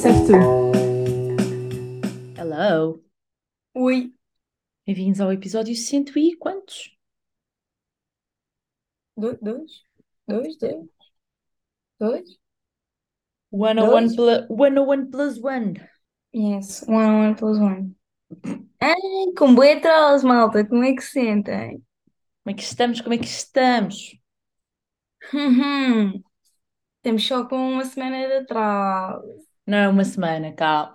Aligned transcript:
tu. 0.00 0.32
Hello! 2.36 3.02
Oi. 3.74 4.12
Bem-vindos 4.86 5.20
ao 5.20 5.30
episódio 5.32 5.74
cento 5.76 6.18
e 6.18 6.36
quantos? 6.36 6.96
Do- 9.16 9.38
Dois? 9.42 9.82
Dois? 10.26 10.56
Dois? 10.56 10.88
Dois? 11.98 12.38
101 13.52 13.84
Dois? 13.84 14.16
plus, 14.16 14.46
101 14.48 15.10
plus 15.10 15.38
1. 15.38 15.74
Yes, 16.32 16.82
one 16.88 17.04
on 17.04 17.20
one 17.26 17.34
plus 17.34 17.58
one. 17.58 17.94
Ai, 18.80 18.94
com 19.36 19.60
atraso, 19.60 20.26
malta, 20.26 20.64
como 20.66 20.84
é 20.84 20.94
que 20.94 21.02
se 21.02 21.12
sentem? 21.12 21.84
Como 22.42 22.52
é 22.52 22.54
que 22.54 22.62
estamos? 22.62 23.00
Como 23.02 23.14
é 23.14 23.18
que 23.18 23.26
estamos? 23.26 24.16
Uhum. 25.34 26.22
Estamos 26.98 27.26
só 27.26 27.46
com 27.48 27.56
uma 27.74 27.84
semana 27.84 28.26
de 28.26 28.34
atraso. 28.38 29.49
Não 29.66 29.78
é 29.78 29.88
uma 29.88 30.04
semana, 30.04 30.52
calma. 30.52 30.92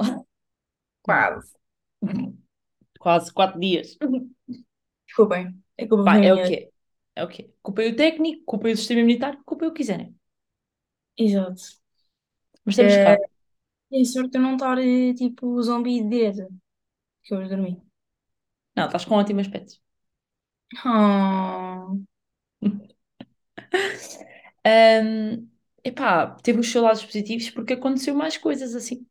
Quase. 1.01 1.55
Quase 2.99 3.31
quatro 3.31 3.57
dias. 3.59 3.97
Desculpem, 5.07 5.63
a 5.79 5.87
culpa 5.87 6.03
Pá, 6.03 6.19
é 6.23 6.33
o 6.33 6.41
quê? 6.41 6.71
É 7.15 7.23
o 7.23 7.27
quê? 7.27 7.53
Culpei 7.61 7.89
o 7.91 7.95
técnico, 7.95 8.43
culpei 8.45 8.73
o 8.73 8.77
sistema 8.77 9.01
militar, 9.03 9.33
culpei 9.45 9.67
o 9.67 9.71
que 9.73 9.77
quiserem. 9.79 10.15
Exato. 11.17 11.63
Mas 12.65 12.75
estamos 12.75 12.97
Eh, 12.97 13.03
cá. 13.03 13.19
Tenho 13.89 14.05
sorte 14.05 14.31
de 14.31 14.37
eu 14.39 14.41
não 14.43 14.53
estar 14.55 14.77
eh, 14.79 15.13
tipo 15.15 15.61
zombi 15.63 16.01
de 16.03 16.09
direita, 16.09 16.49
que 17.23 17.33
eu 17.35 17.47
dormi. 17.49 17.81
Não, 18.75 18.85
estás 18.85 19.03
com 19.05 19.15
ótimo 19.15 19.41
aspecto. 19.41 19.75
Oh. 20.85 21.99
Ahm, 24.65 25.49
epá, 25.85 26.35
teve 26.43 26.59
os 26.59 26.69
seus 26.71 26.83
lados 26.83 27.05
positivos 27.05 27.49
porque 27.49 27.73
aconteceu 27.73 28.13
mais 28.15 28.37
coisas 28.37 28.75
assim. 28.75 29.07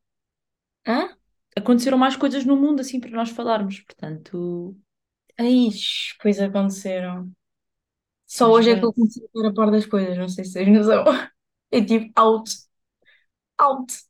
Hã? 0.87 1.17
Aconteceram 1.57 1.99
mais 1.99 2.17
coisas 2.17 2.45
no 2.45 2.57
mundo 2.57 2.81
assim 2.81 3.01
para 3.01 3.11
nós 3.11 3.31
falarmos. 3.31 3.81
Portanto, 3.81 4.77
Ai, 5.39 5.69
pois 6.23 6.41
aconteceram. 6.41 7.33
Só 8.27 8.51
mas 8.51 8.53
hoje 8.53 8.71
é 8.71 8.79
que 8.79 8.85
eu 8.85 8.93
comecei 8.95 9.23
a 9.25 9.27
estar 9.27 9.49
a 9.49 9.55
par 9.55 9.71
das 9.71 9.87
coisas, 9.87 10.19
não 10.19 10.29
sei 10.29 10.45
se 10.45 10.55
tens 10.55 10.69
noção. 10.79 11.05
É 11.73 11.85
tipo 11.85 12.13
out, 12.17 12.51
out. 13.59 14.05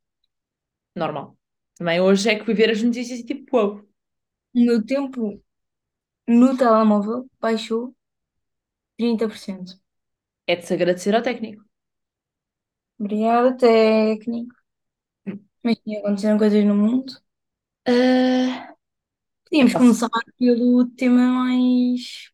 normal. 0.94 1.36
Também 1.76 2.00
hoje 2.00 2.28
é 2.30 2.38
que 2.38 2.44
fui 2.44 2.54
ver 2.54 2.70
as 2.70 2.82
notícias 2.82 3.20
e 3.20 3.24
tipo, 3.24 3.56
uau. 3.56 3.78
O 4.54 4.60
meu 4.60 4.84
tempo 4.86 5.42
no 6.28 6.56
telemóvel 6.58 7.28
baixou 7.40 7.94
30%. 8.98 9.80
É 10.46 10.56
de 10.56 10.66
se 10.66 10.74
agradecer 10.74 11.14
ao 11.14 11.22
técnico. 11.22 11.62
Obrigada, 12.98 13.56
técnico. 13.56 14.54
Mas 15.62 15.78
tinha 15.82 16.00
aconteceram 16.00 16.38
coisas 16.38 16.64
no 16.64 16.74
mundo. 16.74 17.12
Ah, 17.88 18.74
Podíamos 19.44 19.74
começar 19.74 20.08
pelo 20.38 20.86
tema 20.96 21.22
mais. 21.44 22.30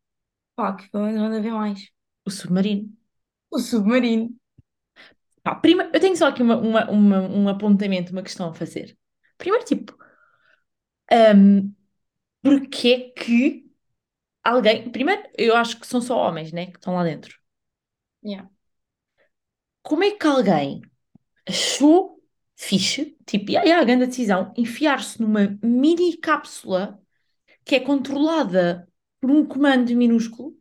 Pá, 0.56 0.74
que 0.76 0.88
foi 0.90 1.18
onde 1.18 1.36
a 1.38 1.40
ver 1.42 1.52
mais. 1.52 1.80
o 2.24 2.30
submarino. 2.30 2.88
O 3.56 3.58
submarino. 3.68 4.26
Pá, 5.42 5.54
prima, 5.54 5.90
eu 5.92 6.00
tenho 6.00 6.16
só 6.16 6.26
aqui 6.28 6.42
uma, 6.42 6.56
uma, 6.56 6.90
uma- 6.90 7.20
um 7.22 7.48
apontamento, 7.48 8.12
uma 8.12 8.22
questão 8.22 8.50
a 8.50 8.54
fazer. 8.54 8.96
Primeiro, 9.38 9.64
tipo, 9.64 9.96
um, 11.12 11.74
porquê 12.42 13.12
que 13.16 13.70
alguém. 14.44 14.90
Primeiro, 14.92 15.22
eu 15.38 15.56
acho 15.56 15.78
que 15.80 15.86
são 15.88 16.02
só 16.02 16.16
homens, 16.18 16.52
né, 16.52 16.66
que 16.68 16.78
estão 16.78 16.94
lá 16.94 17.04
dentro. 17.04 17.36
Yeah. 18.24 18.50
Como 19.82 20.04
é 20.04 20.10
que 20.12 20.26
alguém 20.26 20.82
achou 21.48 22.22
fixe, 22.56 23.16
tipo, 23.26 23.52
e 23.52 23.56
aí 23.58 23.72
a 23.72 23.84
grande 23.84 24.06
decisão, 24.06 24.52
enfiar-se 24.56 25.20
numa 25.22 25.58
mini 25.62 26.16
cápsula 26.18 27.00
que 27.64 27.76
é 27.76 27.80
controlada 27.80 28.88
por 29.20 29.30
um 29.30 29.46
comando 29.46 29.94
minúsculo, 29.96 30.56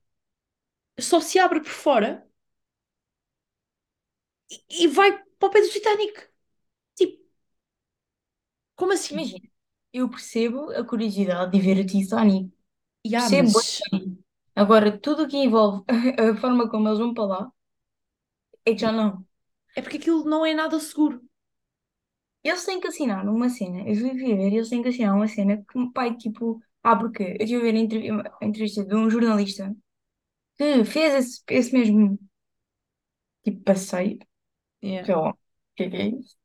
só 1.00 1.20
se 1.20 1.40
abre 1.40 1.62
por 1.62 1.70
fora 1.72 2.28
e, 4.52 4.84
e 4.84 4.88
vai 4.88 5.12
para 5.40 5.48
o 5.48 5.52
pé 5.52 5.62
do 5.62 5.70
Titanic? 5.70 6.16
Tipo, 6.96 7.24
como 8.76 8.94
assim? 8.94 9.16
Imagina, 9.16 9.48
eu 9.94 10.10
percebo 10.10 10.72
a 10.72 10.84
curiosidade 10.86 11.52
de 11.52 11.60
ver 11.62 11.78
o 11.84 11.86
Titanic. 11.88 12.52
Yeah, 13.06 13.30
mas. 13.30 13.82
Agora, 14.56 14.98
tudo 15.00 15.24
o 15.24 15.28
que 15.30 15.38
envolve 15.38 15.84
a 16.20 16.36
forma 16.38 16.70
como 16.70 16.88
eles 16.90 17.00
vão 17.00 17.14
para 17.14 17.26
lá, 17.26 17.52
é 18.66 18.74
que 18.74 18.80
já 18.80 18.92
não. 18.92 19.26
é 19.76 19.82
porque 19.82 19.98
aquilo 19.98 20.24
não 20.26 20.46
é 20.46 20.54
nada 20.54 20.80
seguro. 20.80 21.22
Eles 22.44 22.66
têm 22.66 22.80
que 22.80 22.88
assinar 22.88 23.28
uma 23.28 23.50
cena, 23.50 23.80
eu 23.88 23.96
fui 23.96 24.14
ver, 24.14 24.40
eles 24.54 24.70
têm 24.70 24.82
que 24.82 24.90
assinar 24.90 25.16
uma 25.16 25.28
cena 25.28 25.58
que 25.70 25.78
o 25.78 25.92
pai, 25.92 26.16
tipo, 26.16 26.62
ah, 26.84 26.96
porque 26.96 27.24
eu 27.24 27.46
estive 27.46 27.58
a 27.58 27.62
ver 27.72 27.76
a 27.76 27.80
entrev- 27.80 28.28
a 28.42 28.46
entrevista 28.46 28.86
de 28.86 28.96
um 28.96 29.10
jornalista 29.10 29.76
que 30.58 30.86
fez 30.86 31.14
esse, 31.16 31.44
esse 31.50 31.74
mesmo, 31.74 32.20
tipo, 33.44 33.64
passeio, 33.64 34.20
Yeah. 34.84 35.06
que 35.06 35.12
é 35.14 35.18
o 35.18 35.34
que 35.76 35.84
é 35.86 35.90
que 35.92 35.98
é 35.98 36.08
isso? 36.10 36.38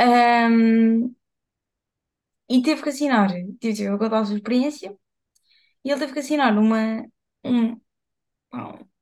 Ahm, 0.00 1.14
e 2.48 2.62
teve 2.66 2.82
que 2.82 2.90
assinar, 2.90 3.30
teve 3.60 3.86
a 3.88 3.98
contar 3.98 4.20
a 4.20 4.24
sua 4.26 4.36
experiência, 4.36 4.90
e 5.84 5.90
ele 5.90 6.00
teve 6.00 6.14
que 6.14 6.20
assinar 6.20 6.56
uma, 6.58 6.82
um, 7.44 7.80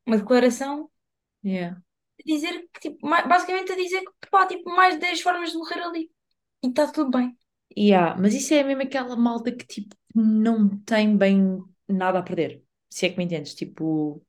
uma 0.07 0.17
declaração 0.19 0.91
Yeah. 1.45 1.83
Dizer 2.29 2.69
que, 2.73 2.81
tipo, 2.91 3.09
basicamente 3.09 3.73
a 3.73 3.77
dizer 3.77 4.03
que, 4.03 4.31
pá, 4.31 4.47
tipo, 4.47 4.71
mais 4.71 4.95
de 4.95 5.01
10 5.01 5.21
formas 5.23 5.53
de 5.53 5.59
morrer 5.59 5.81
ali, 5.83 6.11
e 6.65 6.69
está 6.69 6.87
tudo 6.93 7.11
bem. 7.11 7.37
Yeah, 7.77 8.17
mas 8.21 8.35
isso 8.35 8.55
é 8.55 8.63
mesmo 8.65 8.83
aquela 8.83 9.17
malta 9.17 9.53
que 9.53 9.65
tipo 9.67 9.95
não 10.15 10.69
tem 10.81 11.17
bem 11.17 11.63
nada 11.87 12.19
a 12.19 12.23
perder. 12.23 12.63
Se 12.91 13.07
é 13.07 13.11
que 13.11 13.19
me 13.19 13.25
entendes, 13.25 13.55
tipo, 13.55 14.25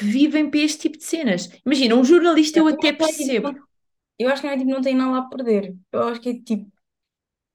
vivem 0.00 0.50
para 0.50 0.60
este 0.60 0.80
tipo 0.82 0.98
de 0.98 1.04
cenas. 1.04 1.48
Imagina, 1.64 1.94
um 1.96 2.04
jornalista 2.04 2.58
eu 2.58 2.68
Eu 2.68 2.68
até 2.68 2.88
é, 2.88 2.92
tipo, 2.92 3.06
percebo. 3.06 3.58
eu 4.18 4.28
acho 4.30 4.40
que 4.42 4.46
não 4.48 4.54
é 4.54 4.58
tipo, 4.58 4.70
não 4.70 4.80
tem 4.82 4.94
nada 4.94 5.18
a 5.18 5.28
perder. 5.28 5.76
Eu 5.92 6.02
acho 6.08 6.20
que 6.20 6.28
é 6.30 6.34
tipo, 6.42 6.70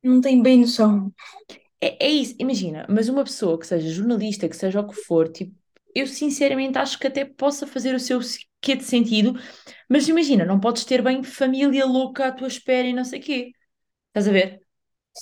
não 0.03 0.22
tem 0.22 0.41
bem 0.44 0.62
noção. 0.62 1.14
É, 1.81 2.06
é 2.08 2.09
isso, 2.09 2.35
imagina, 2.40 2.85
mas 2.90 3.08
uma 3.09 3.24
pessoa 3.24 3.59
que 3.59 3.68
seja 3.68 3.90
jornalista, 3.90 4.50
que 4.50 4.56
seja 4.56 4.79
o 4.81 4.88
que 4.88 4.96
for, 4.96 5.28
tipo, 5.29 5.56
eu 5.94 6.08
sinceramente 6.08 6.78
acho 6.78 6.97
que 7.00 7.08
até 7.08 7.25
possa 7.25 7.68
fazer 7.68 7.94
o 7.96 8.00
seu 8.00 8.22
quê 8.62 8.75
de 8.75 8.84
sentido, 8.84 9.34
mas 9.90 10.07
imagina, 10.07 10.45
não 10.45 10.59
podes 10.59 10.85
ter 10.85 11.01
bem 11.01 11.23
família 11.23 11.85
louca 11.85 12.28
à 12.28 12.31
tua 12.31 12.47
espera 12.47 12.88
e 12.88 12.94
não 12.94 13.03
sei 13.06 13.19
quê. 13.19 13.51
Estás 14.09 14.28
a 14.28 14.31
ver? 14.31 14.62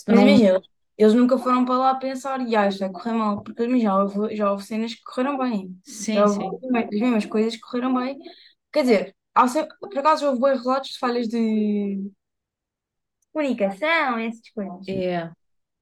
Mas 0.06 0.20
imagina, 0.20 0.62
eles, 0.96 1.14
nunca 1.14 1.38
foram 1.38 1.64
para 1.64 1.78
lá 1.78 1.94
pensar, 1.96 2.40
e 2.46 2.54
ah, 2.56 2.68
isto 2.68 2.80
vai 2.80 2.90
correr 2.92 3.12
mal, 3.12 3.42
porque 3.42 3.64
imagina, 3.64 3.90
já 3.90 3.98
houve, 4.02 4.36
já 4.36 4.50
houve 4.50 4.64
cenas 4.64 4.94
que 4.94 5.02
correram 5.04 5.38
bem. 5.38 5.78
sim, 5.82 6.14
Já 6.14 6.24
sim. 6.28 6.50
as 6.94 7.00
mesmas 7.00 7.26
coisas 7.26 7.54
que 7.54 7.60
correram 7.62 7.94
bem. 7.94 8.18
Quer 8.72 8.82
dizer, 8.82 9.16
há 9.34 9.48
sempre, 9.48 9.76
por 9.80 9.98
acaso 9.98 10.26
houve 10.26 10.40
bons 10.40 10.62
relatos 10.62 10.90
de 10.90 10.98
falhas 10.98 11.28
de 11.28 12.10
comunicação, 13.32 14.18
essas 14.18 14.50
coisas. 14.50 14.86
É, 14.86 15.30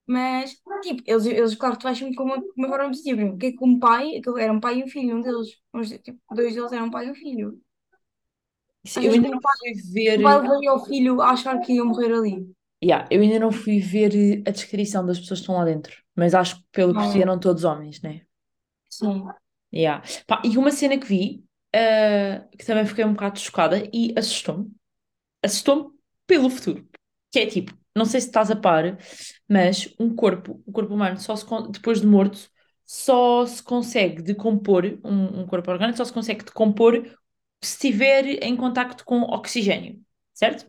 Mas, 0.06 0.52
tipo, 0.82 1.02
eles, 1.06 1.26
eles 1.26 1.54
claro, 1.54 1.78
tu 1.78 1.84
vais 1.84 1.98
sempre 1.98 2.14
com 2.14 2.24
uma, 2.24 2.42
forma 2.68 2.88
positiva. 2.88 3.16
Por 3.18 3.22
exemplo, 3.24 3.38
que 3.38 3.46
é 3.46 3.66
um 3.66 3.78
pai, 3.78 4.20
era 4.38 4.52
um 4.52 4.60
pai 4.60 4.78
e 4.80 4.84
um 4.84 4.88
filho, 4.88 5.16
um 5.16 5.20
deles, 5.22 5.48
uns, 5.72 5.90
tipo, 5.90 6.20
dois 6.34 6.54
deles 6.54 6.72
eram 6.72 6.86
um 6.86 6.90
pai 6.90 7.06
e 7.08 7.10
um 7.10 7.14
filho. 7.14 7.60
isso- 8.84 9.00
eu 9.00 9.12
Achas 9.12 9.14
ainda 9.14 9.28
não 9.30 9.40
pai, 9.40 9.58
fui 9.58 9.72
um 10.16 10.22
pai 10.22 10.38
ver. 10.38 10.42
levaria 10.42 10.74
o 10.74 10.84
filho 10.84 11.20
a 11.20 11.30
achar 11.32 11.60
que 11.60 11.72
ia 11.74 11.84
morrer 11.84 12.12
ali? 12.14 12.54
Yeah, 12.82 13.08
eu 13.10 13.22
ainda 13.22 13.38
não 13.38 13.50
fui 13.50 13.80
ver 13.80 14.14
eh, 14.14 14.42
a 14.48 14.50
descrição 14.52 15.04
das 15.06 15.18
pessoas 15.18 15.40
que 15.40 15.44
estão 15.44 15.56
lá 15.56 15.64
dentro, 15.64 15.96
mas 16.14 16.34
acho 16.34 16.56
que 16.56 16.64
pelo 16.72 16.92
que 16.92 16.98
percebi 16.98 17.22
eram 17.22 17.40
todos 17.40 17.64
homens, 17.64 18.00
né? 18.02 18.26
sim. 18.88 19.24
Yeah. 19.72 20.02
Pá, 20.26 20.40
e 20.44 20.56
uma 20.56 20.70
cena 20.70 20.98
que 20.98 21.06
vi, 21.06 21.44
eh, 21.74 22.46
que 22.56 22.64
também 22.64 22.86
fiquei 22.86 23.04
um 23.04 23.12
bocado 23.14 23.38
chocada 23.40 23.78
e 23.92 24.14
assustou-me, 24.16 24.72
assustou-me 25.42 25.92
pelo 26.26 26.50
futuro, 26.50 26.88
que 27.32 27.40
é 27.40 27.46
tipo, 27.46 27.74
não 27.94 28.04
sei 28.04 28.20
se 28.20 28.26
estás 28.28 28.50
a 28.50 28.56
par, 28.56 28.98
mas 29.48 29.94
um 29.98 30.14
corpo, 30.14 30.62
o 30.66 30.72
corpo 30.72 30.94
humano, 30.94 31.18
só 31.18 31.36
se, 31.36 31.46
depois 31.70 32.00
de 32.00 32.06
morto, 32.06 32.50
só 32.84 33.46
se 33.46 33.62
consegue 33.62 34.22
decompor, 34.22 34.84
um, 35.04 35.40
um 35.42 35.46
corpo 35.46 35.70
orgânico 35.70 35.96
só 35.96 36.04
se 36.04 36.12
consegue 36.12 36.44
decompor 36.44 37.04
se 37.62 37.72
estiver 37.74 38.26
em 38.44 38.56
contacto 38.56 39.04
com 39.04 39.22
oxigênio, 39.22 40.00
certo? 40.34 40.66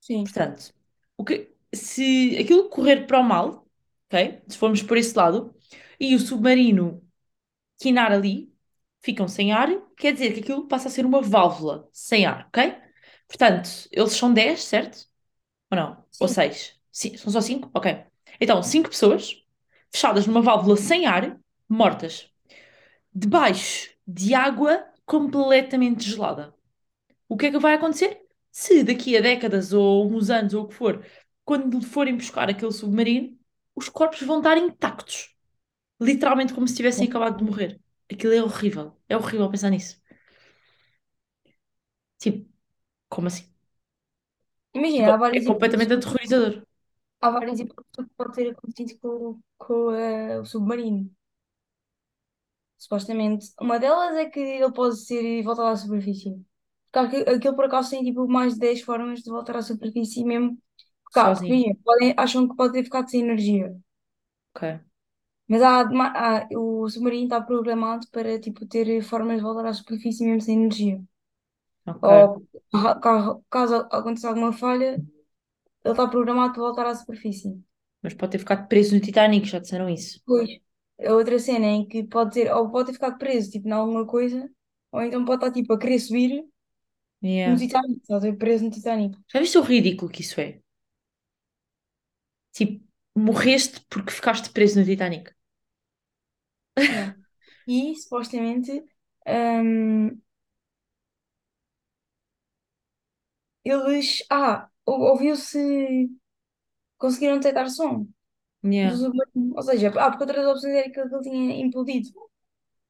Sim. 0.00 0.24
Portanto, 0.24 0.72
o 1.16 1.24
que, 1.24 1.52
se 1.74 2.36
aquilo 2.38 2.68
correr 2.68 3.06
para 3.06 3.20
o 3.20 3.22
mal, 3.24 3.66
ok? 4.06 4.42
Se 4.48 4.56
formos 4.58 4.82
por 4.82 4.96
esse 4.96 5.16
lado, 5.16 5.54
e 6.00 6.14
o 6.14 6.18
submarino 6.18 7.02
quinar 7.80 8.12
ali, 8.12 8.52
ficam 9.02 9.28
sem 9.28 9.52
ar, 9.52 9.70
quer 9.98 10.14
dizer 10.14 10.34
que 10.34 10.40
aquilo 10.42 10.68
passa 10.68 10.88
a 10.88 10.92
ser 10.92 11.06
uma 11.06 11.22
válvula 11.22 11.88
sem 11.92 12.26
ar, 12.26 12.48
ok? 12.48 12.76
Portanto, 13.28 13.70
eles 13.92 14.14
são 14.14 14.34
10, 14.34 14.64
certo? 14.64 15.07
Ou 15.70 15.76
não? 15.76 16.04
Ou. 16.20 16.28
6? 16.28 16.78
Sim, 16.90 17.16
são 17.16 17.32
só 17.32 17.40
5? 17.40 17.70
Ok. 17.74 18.04
Então, 18.40 18.62
5 18.62 18.88
pessoas 18.90 19.42
fechadas 19.92 20.26
numa 20.26 20.42
válvula 20.42 20.76
sem 20.76 21.06
ar, 21.06 21.38
mortas, 21.68 22.30
debaixo 23.14 23.90
de 24.06 24.34
água 24.34 24.84
completamente 25.06 26.08
gelada. 26.08 26.54
O 27.28 27.36
que 27.36 27.46
é 27.46 27.50
que 27.50 27.58
vai 27.58 27.74
acontecer? 27.74 28.22
Se 28.50 28.82
daqui 28.84 29.16
a 29.16 29.20
décadas 29.20 29.72
ou 29.72 30.10
uns 30.10 30.30
anos 30.30 30.54
ou 30.54 30.64
o 30.64 30.68
que 30.68 30.74
for, 30.74 31.04
quando 31.44 31.80
forem 31.82 32.16
buscar 32.16 32.48
aquele 32.50 32.72
submarino, 32.72 33.38
os 33.74 33.88
corpos 33.88 34.22
vão 34.22 34.38
estar 34.38 34.56
intactos. 34.58 35.34
Literalmente 36.00 36.54
como 36.54 36.68
se 36.68 36.76
tivessem 36.76 37.08
acabado 37.08 37.38
de 37.38 37.44
morrer. 37.44 37.80
Aquilo 38.12 38.32
é 38.34 38.42
horrível. 38.42 38.96
É 39.08 39.16
horrível 39.16 39.50
pensar 39.50 39.70
nisso. 39.70 40.00
Tipo, 42.18 42.48
como 43.08 43.28
assim? 43.28 43.52
Tipo, 44.72 44.78
Imagina, 44.78 45.14
há 45.14 45.16
é 45.32 45.40
várias 45.42 45.46
hipóteses. 45.46 45.48
completamente 45.48 45.94
aterrorizador. 45.94 46.62
Há 47.20 47.30
várias 47.30 47.60
hipóteses 47.60 47.92
do 47.96 48.04
que 48.08 48.14
pode 48.16 48.32
ter 48.34 48.50
acontecido 48.50 48.98
com, 49.00 49.40
com 49.58 49.92
eh, 49.94 50.40
o 50.40 50.44
submarino. 50.44 51.08
Supostamente. 52.76 53.46
Uma 53.60 53.78
delas 53.78 54.14
é 54.16 54.26
que 54.26 54.38
ele 54.40 54.72
pode 54.72 54.96
ser 55.04 55.42
voltado 55.42 55.68
à 55.68 55.76
superfície. 55.76 56.44
Porque 56.92 57.16
aqu- 57.18 57.30
aquilo 57.36 57.56
por 57.56 57.64
acaso 57.66 57.90
tem 57.90 58.04
tipo 58.04 58.26
mais 58.28 58.54
de 58.54 58.60
10 58.60 58.80
formas 58.82 59.20
de 59.22 59.30
voltar 59.30 59.56
à 59.56 59.62
superfície 59.62 60.24
mesmo. 60.24 60.58
Porque, 61.04 61.18
há- 61.18 61.30
porque 61.32 61.46
Sozinho. 61.46 61.52
imagina, 61.52 61.76
podem, 61.84 62.14
acham 62.16 62.48
que 62.48 62.56
pode 62.56 62.72
ter 62.74 62.84
ficado 62.84 63.10
sem 63.10 63.22
energia. 63.22 63.76
Ok. 64.54 64.80
Mas 65.50 65.62
há, 65.62 65.80
há- 65.82 66.48
o 66.56 66.88
submarino 66.88 67.24
está 67.24 67.40
programado 67.40 68.06
para 68.14 68.40
tipo, 68.40 68.66
ter 68.66 69.02
formas 69.02 69.36
de 69.38 69.42
voltar 69.42 69.66
à 69.66 69.72
superfície 69.74 70.24
mesmo 70.24 70.40
sem 70.42 70.56
energia. 70.58 71.02
Ok. 71.94 72.12
Ou 72.12 72.44
ca- 72.72 72.96
ca- 73.00 73.40
caso 73.50 73.76
aconteça 73.92 74.28
alguma 74.28 74.52
falha, 74.52 74.90
ele 75.84 75.92
está 75.94 76.08
programado 76.08 76.54
para 76.54 76.62
voltar 76.62 76.86
à 76.88 76.94
superfície. 76.96 77.62
Mas 78.02 78.12
pode 78.14 78.32
ter 78.32 78.38
ficado 78.40 78.66
preso 78.68 78.92
no 78.94 79.00
Titanic, 79.00 79.46
já 79.48 79.58
disseram 79.60 79.88
isso. 79.88 80.20
Pois, 80.26 80.50
a 81.08 81.12
outra 81.14 81.38
cena 81.38 81.66
em 81.66 81.86
que 81.88 82.04
pode 82.04 82.32
ter, 82.34 82.52
ou 82.52 82.70
pode 82.70 82.86
ter 82.88 82.92
ficado 82.94 83.18
preso 83.18 83.50
tipo, 83.50 83.66
em 83.68 83.72
alguma 83.72 84.06
coisa, 84.06 84.48
ou 84.92 85.02
então 85.02 85.24
pode 85.24 85.44
estar 85.44 85.52
tipo, 85.54 85.72
a 85.72 85.78
querer 85.78 85.98
subir 85.98 86.44
no 87.44 87.56
Yeah. 87.60 87.60
Titanic, 87.60 87.98
está 88.02 88.16
a 88.16 88.20
ver, 88.20 88.36
preso 88.38 88.64
no 88.64 88.70
Titanic. 88.70 89.18
Já 89.32 89.40
viste 89.40 89.56
o 89.58 89.62
ridículo 89.62 90.10
que 90.10 90.20
isso 90.22 90.38
é? 90.40 90.60
Tipo, 92.52 92.84
morreste 93.14 93.80
porque 93.90 94.12
ficaste 94.18 94.50
preso 94.50 94.78
no 94.78 94.84
Titanic. 94.86 95.32
Yeah. 96.86 97.12
E 97.66 97.94
supostamente 97.96 98.84
hum, 99.26 100.20
eles. 103.70 104.24
Ah, 104.30 104.68
ou- 104.86 105.00
ouviu-se. 105.12 106.10
Conseguiram 106.98 107.36
detectar 107.38 107.68
som 107.70 108.06
Yeah. 108.62 108.98
Ou 109.56 109.62
seja, 109.62 109.88
ah, 110.00 110.10
porque 110.10 110.24
outra 110.24 110.42
das 110.42 110.52
opções 110.56 110.74
era 110.74 110.90
que 110.90 111.00
ele 111.00 111.20
tinha 111.22 111.60
implodido. 111.64 112.10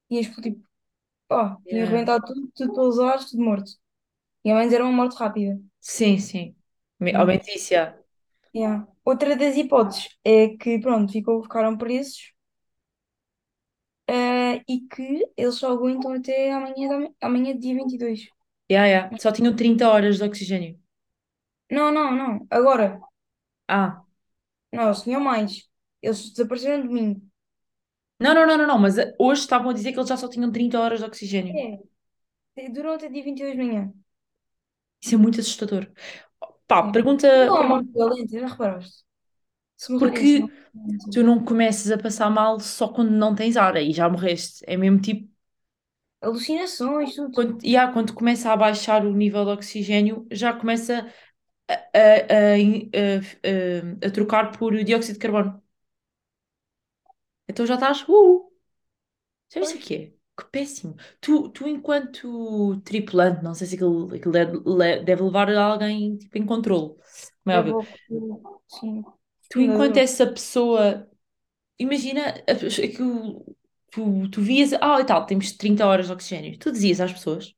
Tinha 0.09 0.23
explodido. 0.23 0.63
Oh, 1.31 1.57
tinha 1.69 1.85
Yeah. 1.85 1.85
arrebentado 1.85 2.25
tudo, 2.27 2.51
tudo 2.57 2.75
pelos 2.75 2.99
ares, 3.01 3.31
tudo 3.31 3.43
morto. 3.45 3.71
E 4.45 4.51
ao 4.51 4.59
menos 4.59 4.73
era 4.75 4.85
uma 4.85 4.93
morte 4.93 5.17
rápida. 5.19 5.61
Sim, 5.81 6.19
sim. 6.19 6.57
Me- 7.01 7.15
Ao 7.15 7.27
menos 7.27 7.47
isso, 7.49 7.73
yeah. 7.75 7.99
Yeah. 8.55 8.87
Outra 9.05 9.37
das 9.37 9.57
hipóteses 9.57 10.09
é 10.25 10.49
que, 10.57 10.79
pronto, 10.81 11.13
ficou, 11.13 11.43
ficaram 11.43 11.77
presos 11.79 12.33
eh, 14.07 14.63
e 14.69 14.81
que 14.89 15.31
eles 15.37 15.55
só 15.57 15.73
aguentam 15.73 16.13
até 16.13 16.53
amanhã, 16.53 16.89
da- 16.89 17.27
amanhã 17.27 17.59
dia 17.59 17.75
22. 17.75 18.29
Yeah, 18.71 18.87
yeah. 18.89 19.11
Só 19.19 19.31
tinham 19.33 19.55
30 19.57 19.89
horas 19.89 20.17
de 20.19 20.25
oxigênio. 20.25 20.79
Não, 21.71 21.91
não, 21.91 22.15
não. 22.15 22.47
Agora, 22.51 23.01
Ah. 23.69 24.03
não, 24.73 24.85
eles 24.87 25.03
tinham 25.03 25.21
mais. 25.21 25.69
Eles 26.03 26.31
desapareceram 26.31 26.87
domingo. 26.87 27.23
Não, 28.21 28.35
não, 28.35 28.47
não, 28.47 28.57
não, 28.59 28.67
não. 28.67 28.79
Mas 28.79 28.99
eh, 28.99 29.15
hoje 29.19 29.41
estavam 29.43 29.71
a 29.71 29.73
dizer 29.73 29.93
que 29.93 29.99
eles 29.99 30.09
já 30.09 30.17
só 30.17 30.29
tinham 30.29 30.51
30 30.53 30.79
horas 30.81 30.99
de 31.01 31.05
oxigênio. 31.05 31.53
É, 32.57 32.69
durou 32.75 32.95
até 32.95 33.09
dia 33.09 33.25
22 33.25 33.53
de 33.57 33.63
manhã. 33.63 33.83
Isso 35.03 35.15
é 35.15 35.19
muito 35.19 35.41
assustador. 35.41 35.91
Pá, 36.67 36.83
Sim. 36.85 36.93
pergunta. 36.93 37.29
Não 37.47 37.57
há 37.57 37.63
pergunta 37.63 37.69
morte 37.69 37.93
violenta, 37.93 38.39
já 38.41 38.47
reparaste? 38.47 39.05
Se 39.77 39.93
não. 39.93 39.99
porque 39.99 40.43
tu 41.13 41.23
não 41.23 41.45
começas 41.45 41.91
a 41.91 41.99
passar 41.99 42.31
mal 42.31 42.61
só 42.61 42.89
quando 42.89 43.11
não 43.13 43.35
tens 43.35 43.57
ar, 43.57 43.77
aí 43.77 43.93
já 43.93 44.09
morreste. 44.09 44.65
É 44.67 44.77
mesmo 44.77 45.01
tipo. 45.01 45.29
Alucinações, 46.21 47.15
tudo. 47.15 47.33
Quando, 47.33 47.63
yeah, 47.65 47.93
quando 47.93 48.15
começa 48.15 48.53
a 48.53 48.57
baixar 48.57 49.05
o 49.07 49.13
nível 49.15 49.45
de 49.45 49.51
oxigênio, 49.53 50.27
já 50.31 50.53
começa 50.53 51.07
a, 51.69 51.75
a, 51.75 52.57
a, 54.03 54.07
a- 54.07 54.11
trocar 54.11 54.53
por 54.59 54.75
dióxido 54.85 55.15
de 55.15 55.21
carbono. 55.21 55.63
Então 57.49 57.67
já 57.67 57.75
estás. 57.75 58.03
Uh, 58.09 58.51
viste 59.55 59.77
o 59.77 59.81
que 59.81 59.95
é? 59.95 60.13
Que 60.39 60.45
péssimo. 60.53 60.95
Tu, 61.21 61.49
tu 61.51 61.67
enquanto 61.69 62.81
tripulante, 62.83 63.43
não 63.43 63.55
sei 63.55 63.67
se 63.67 63.75
aquilo, 63.75 64.15
aquilo 64.15 64.33
deve, 64.33 64.59
le- 64.65 65.03
deve 65.05 65.23
levar 65.23 65.51
alguém 65.57 66.17
tipo, 66.17 66.39
em 66.39 66.47
controle, 66.47 66.95
como 67.45 67.53
é 67.57 67.59
óbvio. 67.59 67.77
vou, 68.09 68.63
sim, 68.69 69.05
Tu, 69.51 69.61
enquanto 69.61 69.97
essa 69.99 70.27
pessoa, 70.27 71.09
imagina 71.79 72.31
a 72.49 72.55
pessoa 72.57 72.89
que 72.89 73.03
o- 73.03 73.57
tu, 73.91 74.29
tu 74.31 74.41
vias, 74.43 74.73
ah, 74.81 75.01
e 75.01 75.05
tal, 75.07 75.27
temos 75.27 75.53
30 75.53 75.87
horas 75.87 76.07
de 76.07 76.13
oxigênio. 76.13 76.59
Tu 76.59 76.73
dizias 76.73 77.01
às 77.01 77.13
pessoas. 77.13 77.55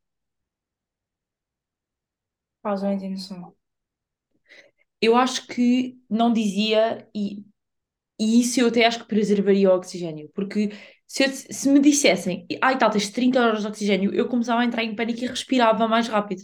Faz 2.62 2.82
uma 2.82 2.94
noção. 2.96 3.54
Eu 5.00 5.16
acho 5.16 5.46
que 5.46 5.98
não 6.08 6.32
dizia, 6.32 7.08
e, 7.14 7.44
e 8.20 8.40
isso 8.40 8.60
eu 8.60 8.68
até 8.68 8.86
acho 8.86 9.00
que 9.00 9.06
preservaria 9.08 9.70
o 9.70 9.76
oxigênio, 9.76 10.30
porque 10.34 10.70
se, 11.06 11.24
eu- 11.24 11.30
se 11.32 11.70
me 11.70 11.80
dissessem, 11.80 12.46
ah, 12.62 12.72
e 12.72 12.78
tal, 12.78 12.90
tens 12.90 13.10
30 13.10 13.40
horas 13.40 13.62
de 13.62 13.68
oxigênio, 13.68 14.14
eu 14.14 14.28
começava 14.28 14.62
a 14.62 14.64
entrar 14.66 14.84
em 14.84 14.96
pânico 14.96 15.20
e 15.24 15.28
respirava 15.28 15.88
mais 15.88 16.08
rápido. 16.08 16.42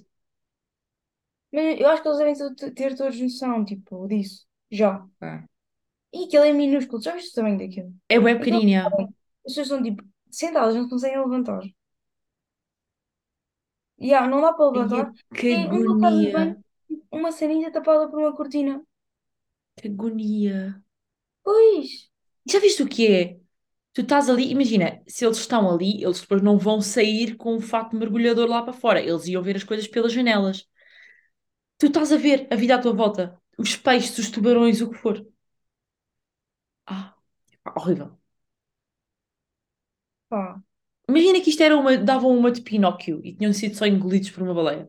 Mas 1.52 1.80
eu 1.80 1.88
acho 1.88 2.02
que 2.02 2.08
eles 2.08 2.18
devem 2.18 2.74
ter, 2.74 2.96
todos 2.96 3.20
noção, 3.20 3.64
tipo, 3.64 4.06
disso. 4.08 4.46
Já. 4.70 5.04
Ah. 5.20 5.44
E 6.12 6.24
aquilo 6.24 6.44
é 6.44 6.52
minúsculo. 6.52 7.02
Já 7.02 7.12
viste 7.14 7.30
o 7.32 7.34
tamanho 7.36 7.58
daquilo? 7.58 7.92
É 8.14 8.16
bué 8.20 8.34
Aquilo, 8.38 8.60
pequenina. 8.60 8.82
As 9.46 9.54
pessoas 9.54 9.68
estão, 9.68 9.82
tipo, 9.82 10.02
sentadas, 10.30 10.74
não 10.74 10.88
conseguem 10.88 11.18
levantar. 11.20 11.62
E 13.98 14.14
ah, 14.14 14.26
não 14.26 14.40
dá 14.40 14.52
para 14.52 14.70
Ai, 14.74 14.86
levantar. 14.86 15.12
que 15.34 15.48
Tem 15.48 15.66
uma 15.70 15.98
casa 15.98 16.22
de 16.22 16.30
agonia, 16.30 16.34
banho, 16.34 16.64
uma 17.10 17.32
salinha 17.32 17.70
tapada 17.72 18.08
por 18.08 18.18
uma 18.20 18.34
cortina. 18.36 18.82
que 19.76 19.88
agonia. 19.88 20.82
Pois. 21.44 21.90
Já 22.48 22.58
viste 22.60 22.82
o 22.82 22.88
que 22.88 23.06
é? 23.06 23.40
Tu 23.94 24.02
estás 24.02 24.30
ali, 24.30 24.50
imagina, 24.50 25.02
se 25.08 25.24
eles 25.26 25.38
estão 25.38 25.70
ali, 25.70 26.02
eles 26.04 26.20
depois 26.20 26.42
não 26.42 26.58
vão 26.58 26.80
sair 26.82 27.36
com 27.36 27.56
o 27.56 27.60
fato 27.60 27.96
mergulhador 27.96 28.48
lá 28.48 28.62
para 28.62 28.72
fora, 28.72 29.00
eles 29.02 29.26
iam 29.28 29.42
ver 29.42 29.56
as 29.56 29.64
coisas 29.64 29.88
pelas 29.88 30.12
janelas. 30.12 30.66
Tu 31.78 31.86
estás 31.88 32.10
a 32.12 32.18
ver 32.26 32.38
a 32.50 32.56
vida 32.62 32.74
à 32.76 32.78
tua 32.82 32.92
volta, 33.02 33.24
os 33.64 33.72
peixes, 33.76 34.18
os 34.18 34.30
tubarões, 34.30 34.80
o 34.82 34.90
que 34.90 34.98
for. 35.02 35.16
Ah, 36.86 37.16
horrível. 37.76 38.18
Pá. 40.28 40.60
Imagina 41.08 41.40
que 41.40 41.50
isto 41.50 41.62
era 41.62 41.76
uma, 41.76 41.96
davam 41.96 42.36
uma 42.36 42.50
de 42.50 42.60
Pinóquio 42.62 43.20
e 43.24 43.34
tinham 43.34 43.52
sido 43.52 43.76
só 43.76 43.86
engolidos 43.86 44.30
por 44.30 44.42
uma 44.42 44.54
baleia. 44.54 44.88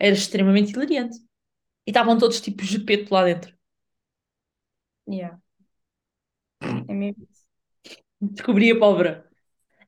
Era 0.00 0.14
extremamente 0.16 0.72
hilariante. 0.72 1.18
E 1.86 1.90
estavam 1.90 2.18
todos 2.18 2.40
tipo 2.40 2.64
Gepeto 2.64 3.14
lá 3.14 3.24
dentro. 3.24 3.54
Yeah. 5.06 5.36
É 6.88 6.92
mesmo. 6.94 7.26
Descobri 8.20 8.70
a 8.70 8.78
pólvora. 8.78 9.26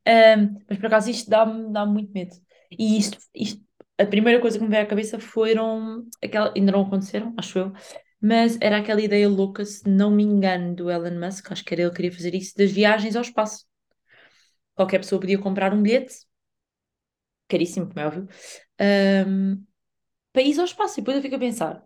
Ahm, 0.06 0.56
mas 0.68 0.78
por 0.78 0.86
acaso 0.86 1.10
isto 1.10 1.30
dá-me 1.30 1.72
dá 1.72 1.86
muito 1.86 2.12
medo. 2.12 2.34
E 2.72 2.98
isto, 2.98 3.18
isto, 3.34 3.62
a 3.98 4.06
primeira 4.06 4.40
coisa 4.40 4.58
que 4.58 4.64
me 4.64 4.70
veio 4.70 4.84
à 4.84 4.86
cabeça 4.86 5.18
foram, 5.20 6.06
aquela, 6.22 6.52
ainda 6.56 6.72
não 6.72 6.82
aconteceram, 6.82 7.34
acho 7.38 7.58
eu, 7.58 7.72
mas 8.20 8.58
era 8.60 8.78
aquela 8.78 9.02
ideia 9.02 9.28
louca, 9.28 9.64
se 9.64 9.88
não 9.88 10.10
me 10.10 10.22
engano, 10.24 10.74
do 10.74 10.90
Elon 10.90 11.20
Musk, 11.20 11.52
acho 11.52 11.64
que 11.64 11.74
era 11.74 11.82
ele 11.82 11.90
que 11.90 11.96
queria 11.96 12.12
fazer 12.12 12.34
isso, 12.34 12.56
das 12.56 12.72
viagens 12.72 13.16
ao 13.16 13.22
espaço. 13.22 13.66
Qualquer 14.82 14.98
pessoa 15.00 15.20
podia 15.20 15.38
comprar 15.38 15.72
um 15.72 15.82
bilhete, 15.82 16.14
caríssimo, 17.48 17.86
como 17.88 18.00
é 18.00 18.06
óbvio, 18.06 18.28
ahm, 18.80 19.62
para 20.32 20.42
ir 20.42 20.58
ao 20.58 20.66
espaço. 20.66 21.00
E 21.00 21.02
depois 21.02 21.16
eu 21.18 21.22
fico 21.22 21.36
a 21.36 21.38
pensar, 21.38 21.84